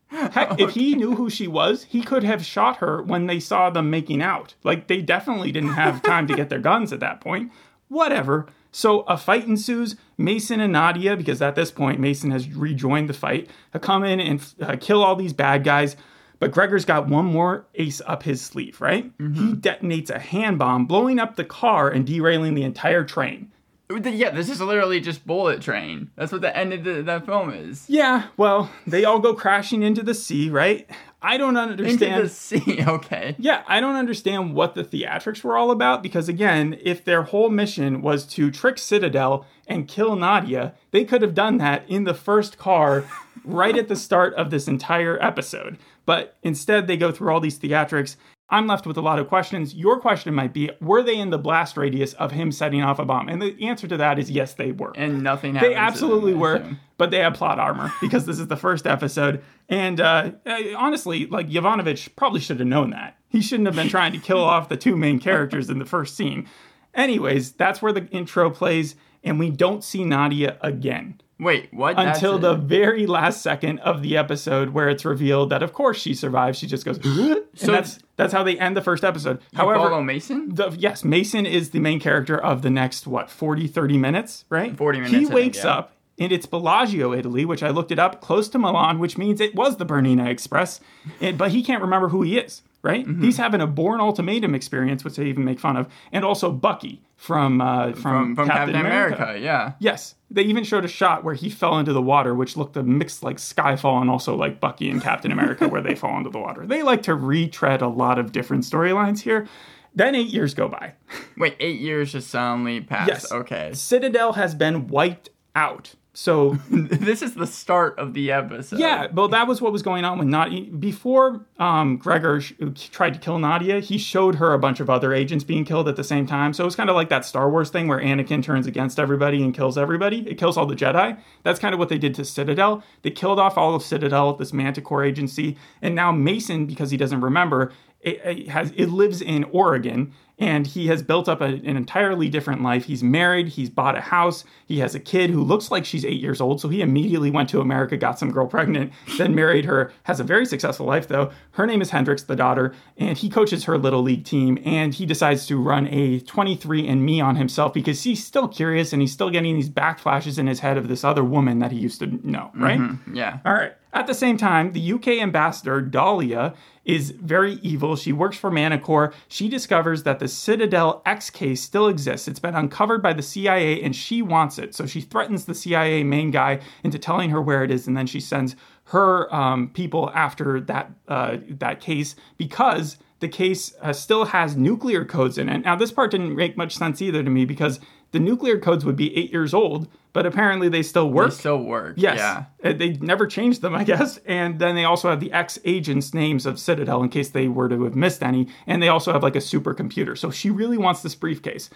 Heck, 0.10 0.60
if 0.60 0.72
he 0.76 0.96
knew 0.96 1.16
who 1.16 1.30
she 1.30 1.48
was, 1.48 1.84
he 1.84 2.02
could 2.02 2.24
have 2.24 2.46
shot 2.46 2.78
her 2.78 3.02
when 3.02 3.28
they 3.28 3.40
saw 3.40 3.70
them 3.70 3.90
making 3.90 4.22
out. 4.22 4.56
Like, 4.64 4.88
they 4.88 5.02
definitely 5.02 5.52
didn't 5.52 5.74
have 5.74 6.02
time 6.04 6.28
to 6.28 6.36
get 6.36 6.50
their 6.50 6.60
guns 6.60 6.92
at 6.92 7.00
that 7.00 7.22
point. 7.22 7.52
Whatever. 7.88 8.48
So 8.72 9.02
a 9.02 9.18
fight 9.18 9.48
ensues. 9.48 9.96
Mason 10.18 10.60
and 10.60 10.74
Nadia, 10.74 11.16
because 11.16 11.42
at 11.42 11.56
this 11.56 11.72
point 11.72 12.00
Mason 12.00 12.32
has 12.32 12.54
rejoined 12.54 13.10
the 13.10 13.14
fight, 13.14 13.50
uh, 13.74 13.80
come 13.80 14.04
in 14.04 14.20
and 14.20 14.54
uh, 14.62 14.76
kill 14.80 15.04
all 15.04 15.16
these 15.16 15.34
bad 15.34 15.64
guys. 15.64 15.96
But 16.40 16.52
Gregor's 16.52 16.86
got 16.86 17.08
one 17.08 17.26
more 17.26 17.66
ace 17.76 18.02
up 18.06 18.24
his 18.24 18.42
sleeve, 18.42 18.80
right? 18.80 19.12
He 19.18 19.56
detonates 19.56 20.10
a 20.10 20.20
hand 20.20 20.58
bomb, 20.58 20.86
blowing 20.86 21.20
up 21.20 21.36
the 21.36 21.44
car 21.44 21.90
and 21.90 22.06
derailing 22.08 22.54
the 22.54 22.64
entire 22.64 23.04
train. 23.04 23.52
Yeah, 23.89 24.30
this 24.30 24.50
is 24.50 24.62
literally 24.62 25.00
just 25.00 25.25
Bullet 25.25 25.62
Train. 25.62 26.12
That's 26.15 26.31
what 26.31 26.41
the 26.41 26.56
end 26.56 26.74
of 26.74 26.83
the, 26.83 27.01
that 27.03 27.25
film 27.25 27.51
is. 27.51 27.86
Yeah, 27.88 28.27
well, 28.38 28.69
they 28.86 29.03
all 29.03 29.19
go 29.19 29.33
crashing 29.33 29.81
into 29.81 30.03
the 30.03 30.13
sea, 30.13 30.50
right? 30.50 30.88
I 31.21 31.38
don't 31.38 31.57
Into 31.57 31.83
understand. 31.83 32.24
the 32.24 32.30
sea. 32.30 32.83
Okay. 32.88 33.36
Yeah, 33.39 33.63
I 33.68 33.80
don't 33.81 33.95
understand 33.95 34.53
what 34.53 34.75
the 34.75 34.83
theatrics 34.83 35.44
were 35.44 35.57
all 35.57 35.71
about 35.71 36.01
because, 36.01 36.30
again, 36.30 36.77
if 36.81 37.03
their 37.03 37.24
whole 37.24 37.50
mission 37.50 38.01
was 38.01 38.25
to 38.27 38.50
trick 38.51 38.77
Citadel 38.77 39.45
and 39.68 39.88
kill 39.88 40.15
Nadia, 40.15 40.75
they 40.91 41.03
could 41.03 41.21
have 41.21 41.33
done 41.36 41.57
that 41.57 41.83
in 41.89 42.06
the 42.06 42.13
first 42.13 42.57
car 42.57 43.03
right 43.44 43.77
at 43.77 43.88
the 43.88 43.95
start 43.95 44.33
of 44.36 44.50
this 44.50 44.68
entire 44.68 45.21
episode. 45.21 45.77
But 46.10 46.38
instead, 46.42 46.88
they 46.88 46.98
go 46.98 47.12
through 47.12 47.32
all 47.32 47.40
these 47.40 47.60
theatrics. 47.60 48.16
I'm 48.50 48.66
left 48.66 48.88
with 48.88 48.98
a 48.98 49.02
lot 49.02 49.20
of 49.20 49.28
questions. 49.28 49.76
Your 49.76 50.00
question 50.00 50.34
might 50.34 50.54
be 50.54 50.72
Were 50.82 51.04
they 51.04 51.16
in 51.16 51.30
the 51.30 51.38
blast 51.38 51.78
radius 51.78 52.14
of 52.14 52.32
him 52.32 52.52
setting 52.52 52.82
off 52.82 52.98
a 52.98 53.06
bomb? 53.06 53.30
And 53.30 53.40
the 53.40 53.56
answer 53.68 53.88
to 53.88 53.96
that 53.98 54.18
is 54.18 54.32
yes, 54.32 54.56
they 54.56 54.72
were. 54.72 54.92
And 54.96 55.22
nothing 55.22 55.54
happened. 55.54 55.72
They 55.72 55.75
absolutely 55.75 56.34
were, 56.34 56.66
but 56.98 57.12
they 57.12 57.20
had 57.20 57.36
plot 57.36 57.60
armor 57.60 57.94
because 58.01 58.25
this 58.25 58.39
is 58.39 58.48
the 58.48 58.58
first 58.58 58.88
episode. 58.88 59.44
And 59.70 60.01
uh, 60.01 60.32
uh, 60.48 60.58
honestly, 60.75 61.28
like 61.28 61.48
Yovanovich 61.48 62.16
probably 62.16 62.39
should 62.39 62.60
have 62.60 62.68
known 62.68 62.89
that. 62.89 63.16
He 63.28 63.39
shouldn't 63.39 63.68
have 63.68 63.75
been 63.75 63.88
trying 63.88 64.13
to 64.13 64.18
kill 64.18 64.44
off 64.44 64.68
the 64.68 64.78
two 64.78 64.98
main 64.98 65.20
characters 65.20 65.70
in 65.70 65.78
the 65.78 65.86
first 65.86 66.18
scene. 66.18 66.50
Anyways, 66.96 67.51
that's 67.51 67.84
where 67.84 67.94
the 67.94 68.08
intro 68.08 68.50
plays, 68.50 68.96
and 69.24 69.38
we 69.38 69.51
don't 69.51 69.84
see 69.84 70.04
Nadia 70.04 70.58
again 70.62 71.22
Wait, 71.39 71.74
what? 71.74 71.96
That's 71.96 72.17
until 72.17 72.36
it? 72.36 72.41
the 72.41 72.55
very 72.55 73.08
last 73.08 73.41
second 73.41 73.79
of 73.79 74.01
the 74.01 74.17
episode, 74.17 74.69
where 74.69 74.89
it's 74.89 75.05
revealed 75.05 75.50
that 75.51 75.63
of 75.63 75.72
course 75.74 75.98
she 76.00 76.13
survives. 76.13 76.60
She 76.60 76.67
just 76.67 76.86
goes, 76.86 76.98
and 77.03 77.46
that's 77.55 78.00
that's 78.17 78.34
how 78.34 78.43
they 78.43 78.60
end 78.60 78.75
the 78.75 78.81
first 78.81 79.03
episode. 79.03 79.39
However, 79.53 79.89
follow 79.89 80.03
Mason. 80.03 80.53
the, 80.53 80.69
yes, 80.72 81.03
Mason 81.03 81.46
is 81.46 81.69
the 81.69 81.79
main 81.79 82.00
character 82.00 82.38
of 82.38 82.62
the 82.62 82.69
next 82.69 83.08
what 83.08 83.29
40 83.29 83.67
30 83.67 83.98
minutes, 83.98 84.46
right? 84.50 84.75
40 84.75 84.98
minutes, 85.00 85.13
He 85.15 85.24
think, 85.24 85.34
wakes 85.34 85.63
yeah. 85.63 85.72
up 85.72 85.93
and 86.19 86.31
it's 86.34 86.46
Bellagio, 86.46 87.13
Italy, 87.13 87.46
which 87.46 87.63
I 87.63 87.69
looked 87.69 87.91
it 87.91 88.00
up, 88.00 88.19
close 88.19 88.50
to 88.50 88.60
Milan, 88.60 89.00
which 89.00 89.17
means 89.17 89.39
it 89.39 89.55
was 89.55 89.77
the 89.77 89.86
Bernina 89.86 90.27
Express. 90.27 90.81
And, 91.22 91.38
but 91.38 91.51
he 91.51 91.63
can't 91.63 91.81
remember 91.81 92.10
who 92.10 92.22
he 92.24 92.38
is, 92.38 92.62
right? 92.81 93.05
Mm-hmm. 93.05 93.24
He's 93.24 93.38
having 93.38 93.62
a 93.62 93.67
Bourne 93.67 94.00
Ultimatum 94.00 94.55
experience, 94.55 95.03
which 95.03 95.15
they 95.15 95.25
even 95.25 95.45
make 95.45 95.59
fun 95.59 95.77
of, 95.77 95.88
and 96.12 96.24
also 96.24 96.51
Bucky 96.51 97.01
from 97.15 97.59
uh, 97.59 97.91
from, 97.91 98.01
From, 98.01 98.36
from 98.36 98.48
Captain, 98.48 98.75
America. 98.75 99.38
Yeah. 99.39 99.74
Yes, 99.79 100.15
they 100.31 100.43
even 100.43 100.63
showed 100.63 100.86
a 100.86 100.89
shot 100.89 101.24
where 101.24 101.36
he 101.36 101.50
fell 101.50 101.77
into 101.77 101.91
the 101.91 102.01
water, 102.01 102.33
which 102.33 102.55
looked 102.55 102.77
a 102.77 102.83
mix 102.83 103.21
like 103.21 103.38
Skyfall 103.38 104.01
and 104.01 104.09
also 104.09 104.36
like 104.36 104.59
Bucky 104.59 104.89
and 104.89 105.01
Captain 105.01 105.31
America, 105.31 105.67
where 105.67 105.81
they 105.81 105.95
fall 105.95 106.17
into 106.17 106.29
the 106.29 106.39
water. 106.39 106.65
They 106.65 106.81
like 106.81 107.03
to 107.03 107.15
retread 107.15 107.81
a 107.81 107.89
lot 107.89 108.19
of 108.19 108.31
different 108.31 108.63
storylines 108.63 109.19
here. 109.21 109.48
Then 109.93 110.15
eight 110.15 110.27
years 110.27 110.53
go 110.53 110.69
by. 110.69 110.93
Wait, 111.36 111.57
eight 111.59 111.79
years 111.79 112.13
just 112.13 112.29
suddenly 112.29 112.79
passed. 112.79 113.09
Yes. 113.09 113.31
Okay. 113.31 113.71
Citadel 113.74 114.33
has 114.33 114.55
been 114.55 114.88
wiped 114.88 115.29
out. 115.55 115.95
So 116.20 116.58
this 116.70 117.22
is 117.22 117.34
the 117.36 117.48
start 117.48 117.98
of 117.98 118.14
the 118.14 118.34
episode. 118.34 118.78
yeah, 118.78 119.08
well, 119.14 119.30
that 119.30 119.48
was 119.48 119.62
what 119.62 119.72
was 119.72 119.82
going 119.82 120.04
on 120.04 120.20
with 120.20 120.28
Nadia. 120.28 120.70
Before 120.70 121.46
um, 121.60 121.96
Gregor 121.96 122.42
sh- 122.42 122.52
tried 122.92 123.14
to 123.14 123.20
kill 123.20 123.40
Nadia, 123.40 123.80
he 123.80 123.98
showed 123.98 124.36
her 124.36 124.54
a 124.54 124.60
bunch 124.60 124.82
of 124.82 124.90
other 124.90 125.14
agents 125.14 125.46
being 125.46 125.64
killed 125.64 125.88
at 125.88 125.96
the 125.96 126.04
same 126.04 126.28
time. 126.28 126.52
So 126.52 126.66
it 126.66 126.66
was 126.66 126.76
kind 126.76 126.90
of 126.90 126.98
like 126.98 127.08
that 127.08 127.24
Star 127.24 127.50
Wars 127.50 127.70
thing 127.70 127.88
where 127.88 128.02
Anakin 128.02 128.44
turns 128.44 128.68
against 128.68 129.00
everybody 129.00 129.42
and 129.42 129.54
kills 129.54 129.78
everybody. 129.78 130.30
It 130.30 130.38
kills 130.38 130.58
all 130.58 130.66
the 130.66 130.76
Jedi. 130.76 131.18
That's 131.44 131.58
kind 131.58 131.74
of 131.74 131.80
what 131.80 131.88
they 131.88 131.98
did 131.98 132.16
to 132.16 132.26
Citadel. 132.26 132.84
They 133.02 133.12
killed 133.12 133.40
off 133.40 133.58
all 133.58 133.74
of 133.74 133.82
Citadel, 133.82 134.34
this 134.34 134.52
Manticore 134.52 135.06
agency, 135.06 135.56
and 135.82 135.96
now 135.96 136.12
Mason, 136.12 136.66
because 136.66 136.92
he 136.92 136.98
doesn't 136.98 137.22
remember, 137.22 137.72
it, 138.02 138.20
it 138.26 138.50
has 138.50 138.72
it 138.76 138.88
lives 138.88 139.22
in 139.22 139.46
Oregon, 139.46 140.14
and 140.39 140.65
he 140.65 140.88
has 140.88 141.03
built 141.03 141.27
up 141.27 141.41
a, 141.41 141.46
an 141.46 141.75
entirely 141.75 142.29
different 142.29 142.63
life. 142.63 142.86
He's 142.86 143.03
married, 143.03 143.50
he's 143.50 143.69
bought 143.69 143.98
a 143.98 144.01
house, 144.01 144.46
he 144.65 144.79
has 144.79 144.96
a 144.96 145.00
kid 145.00 145.29
who 145.29 145.43
looks 145.43 145.69
like 145.69 145.86
she's 145.86 146.05
eight 146.05 146.22
years 146.22 146.39
old. 146.39 146.62
So 146.62 146.69
he 146.69 146.81
immediately 146.81 147.29
went 147.29 147.50
to 147.50 147.60
America, 147.60 147.98
got 147.98 148.17
some 148.17 148.31
girl 148.31 148.48
pregnant, 148.48 148.93
then 149.17 149.36
married 149.36 149.65
her, 149.65 149.91
has 150.03 150.19
a 150.19 150.24
very 150.24 150.46
successful 150.46 150.86
life 150.86 151.08
though. 151.08 151.31
Her 151.51 151.67
name 151.67 151.81
is 151.81 151.89
Hendrix, 151.89 152.24
the 152.24 152.36
daughter, 152.36 152.74
and 152.98 153.17
he 153.17 153.29
coaches 153.29 153.65
her 153.65 153.77
little 153.77 154.01
league 154.01 154.24
team. 154.24 154.58
And 154.63 154.93
he 154.93 155.05
decides 155.05 155.46
to 155.48 155.62
run 155.62 155.88
a 155.88 156.22
23andMe 156.22 157.24
on 157.24 157.36
himself 157.36 157.74
because 157.74 158.03
he's 158.03 158.25
still 158.25 158.48
curious 158.48 158.93
and 158.93 159.01
he's 159.01 159.12
still 159.12 159.29
getting 159.29 159.55
these 159.55 159.69
backflashes 159.69 160.39
in 160.39 160.48
his 160.48 160.62
head 160.62 160.77
of 160.77 160.88
this 160.88 161.03
other 161.03 161.24
woman 161.24 161.60
that 161.60 161.72
he 161.72 161.79
used 161.79 162.00
to 162.00 162.08
know, 162.27 162.51
right? 162.55 162.79
Mm-hmm. 162.79 163.15
Yeah. 163.15 163.39
All 163.46 163.53
right. 163.53 163.74
At 163.91 164.05
the 164.05 164.13
same 164.13 164.38
time, 164.38 164.74
the 164.74 164.93
UK 164.93 165.08
ambassador, 165.08 165.81
Dahlia, 165.81 166.53
is 166.86 167.12
very 167.12 167.53
evil. 167.55 167.96
She 167.96 168.13
works 168.13 168.38
for 168.38 168.51
Manticore. 168.51 169.13
She 169.27 169.50
discovers 169.50 170.03
that 170.03 170.19
the 170.19 170.27
Citadel 170.29 171.01
X 171.05 171.29
case 171.29 171.62
still 171.62 171.88
exists. 171.88 172.27
It's 172.27 172.39
been 172.39 172.55
uncovered 172.55 173.01
by 173.01 173.13
the 173.13 173.21
CIA 173.21 173.81
and 173.81 173.95
she 173.95 174.21
wants 174.21 174.57
it. 174.57 174.74
So 174.74 174.86
she 174.86 175.01
threatens 175.01 175.45
the 175.45 175.55
CIA 175.55 176.03
main 176.03 176.31
guy 176.31 176.59
into 176.83 176.98
telling 176.98 177.29
her 177.31 177.41
where 177.41 177.63
it 177.63 177.71
is, 177.71 177.88
and 177.88 177.98
then 177.98 178.07
she 178.07 178.19
sends 178.19 178.55
her 178.86 179.33
um, 179.33 179.69
people 179.69 180.12
after 180.13 180.59
that 180.62 180.91
uh, 181.07 181.38
that 181.50 181.79
case 181.79 182.15
because 182.38 182.98
the 183.20 183.28
case 183.28 183.74
uh, 183.82 183.94
still 183.94 184.26
has 184.26 184.56
nuclear 184.56 185.06
codes 185.06 185.38
in 185.38 185.50
it. 185.50 185.60
Now, 185.66 185.76
this 185.76 185.92
part 185.92 186.12
didn't 186.12 186.36
make 186.36 186.56
much 186.58 186.76
sense 186.76 187.02
either 187.02 187.24
to 187.24 187.30
me 187.30 187.46
because 187.46 187.80
the 188.12 188.20
nuclear 188.20 188.58
codes 188.58 188.86
would 188.86 188.96
be 188.96 189.16
eight 189.16 189.32
years 189.32 189.54
old, 189.54 189.88
but 190.14 190.26
apparently 190.26 190.70
they 190.70 190.82
still 190.82 191.10
work. 191.10 191.30
They 191.30 191.36
still 191.36 191.64
work. 191.64 191.96
Yes. 191.98 192.18
Yeah. 192.18 192.46
Uh, 192.64 192.74
They 192.74 192.94
never 192.94 193.28
changed 193.28 193.62
them, 193.62 193.76
I 193.76 193.84
guess. 193.84 194.18
And 194.26 194.60
then 194.60 194.76
they 194.76 194.86
also 194.86 195.10
have 195.10 195.20
the 195.20 195.32
ex 195.32 195.60
agents' 195.66 196.14
names 196.14 196.46
of 196.46 196.60
Citadel 196.60 197.04
in 197.04 197.10
case 197.10 197.30
they 197.30 197.48
were 197.48 197.70
to 197.70 197.84
have 197.84 197.96
missed 197.96 198.24
any. 198.24 198.48
And 198.66 198.82
they 198.82 198.88
also 198.88 199.14
have 199.14 199.22
like 199.22 199.36
a 199.36 199.40
supercomputer. 199.40 200.18
So 200.18 200.32
she 200.32 200.50
really 200.50 200.78
wants 200.78 201.02
this 201.02 201.16
briefcase. 201.16 201.70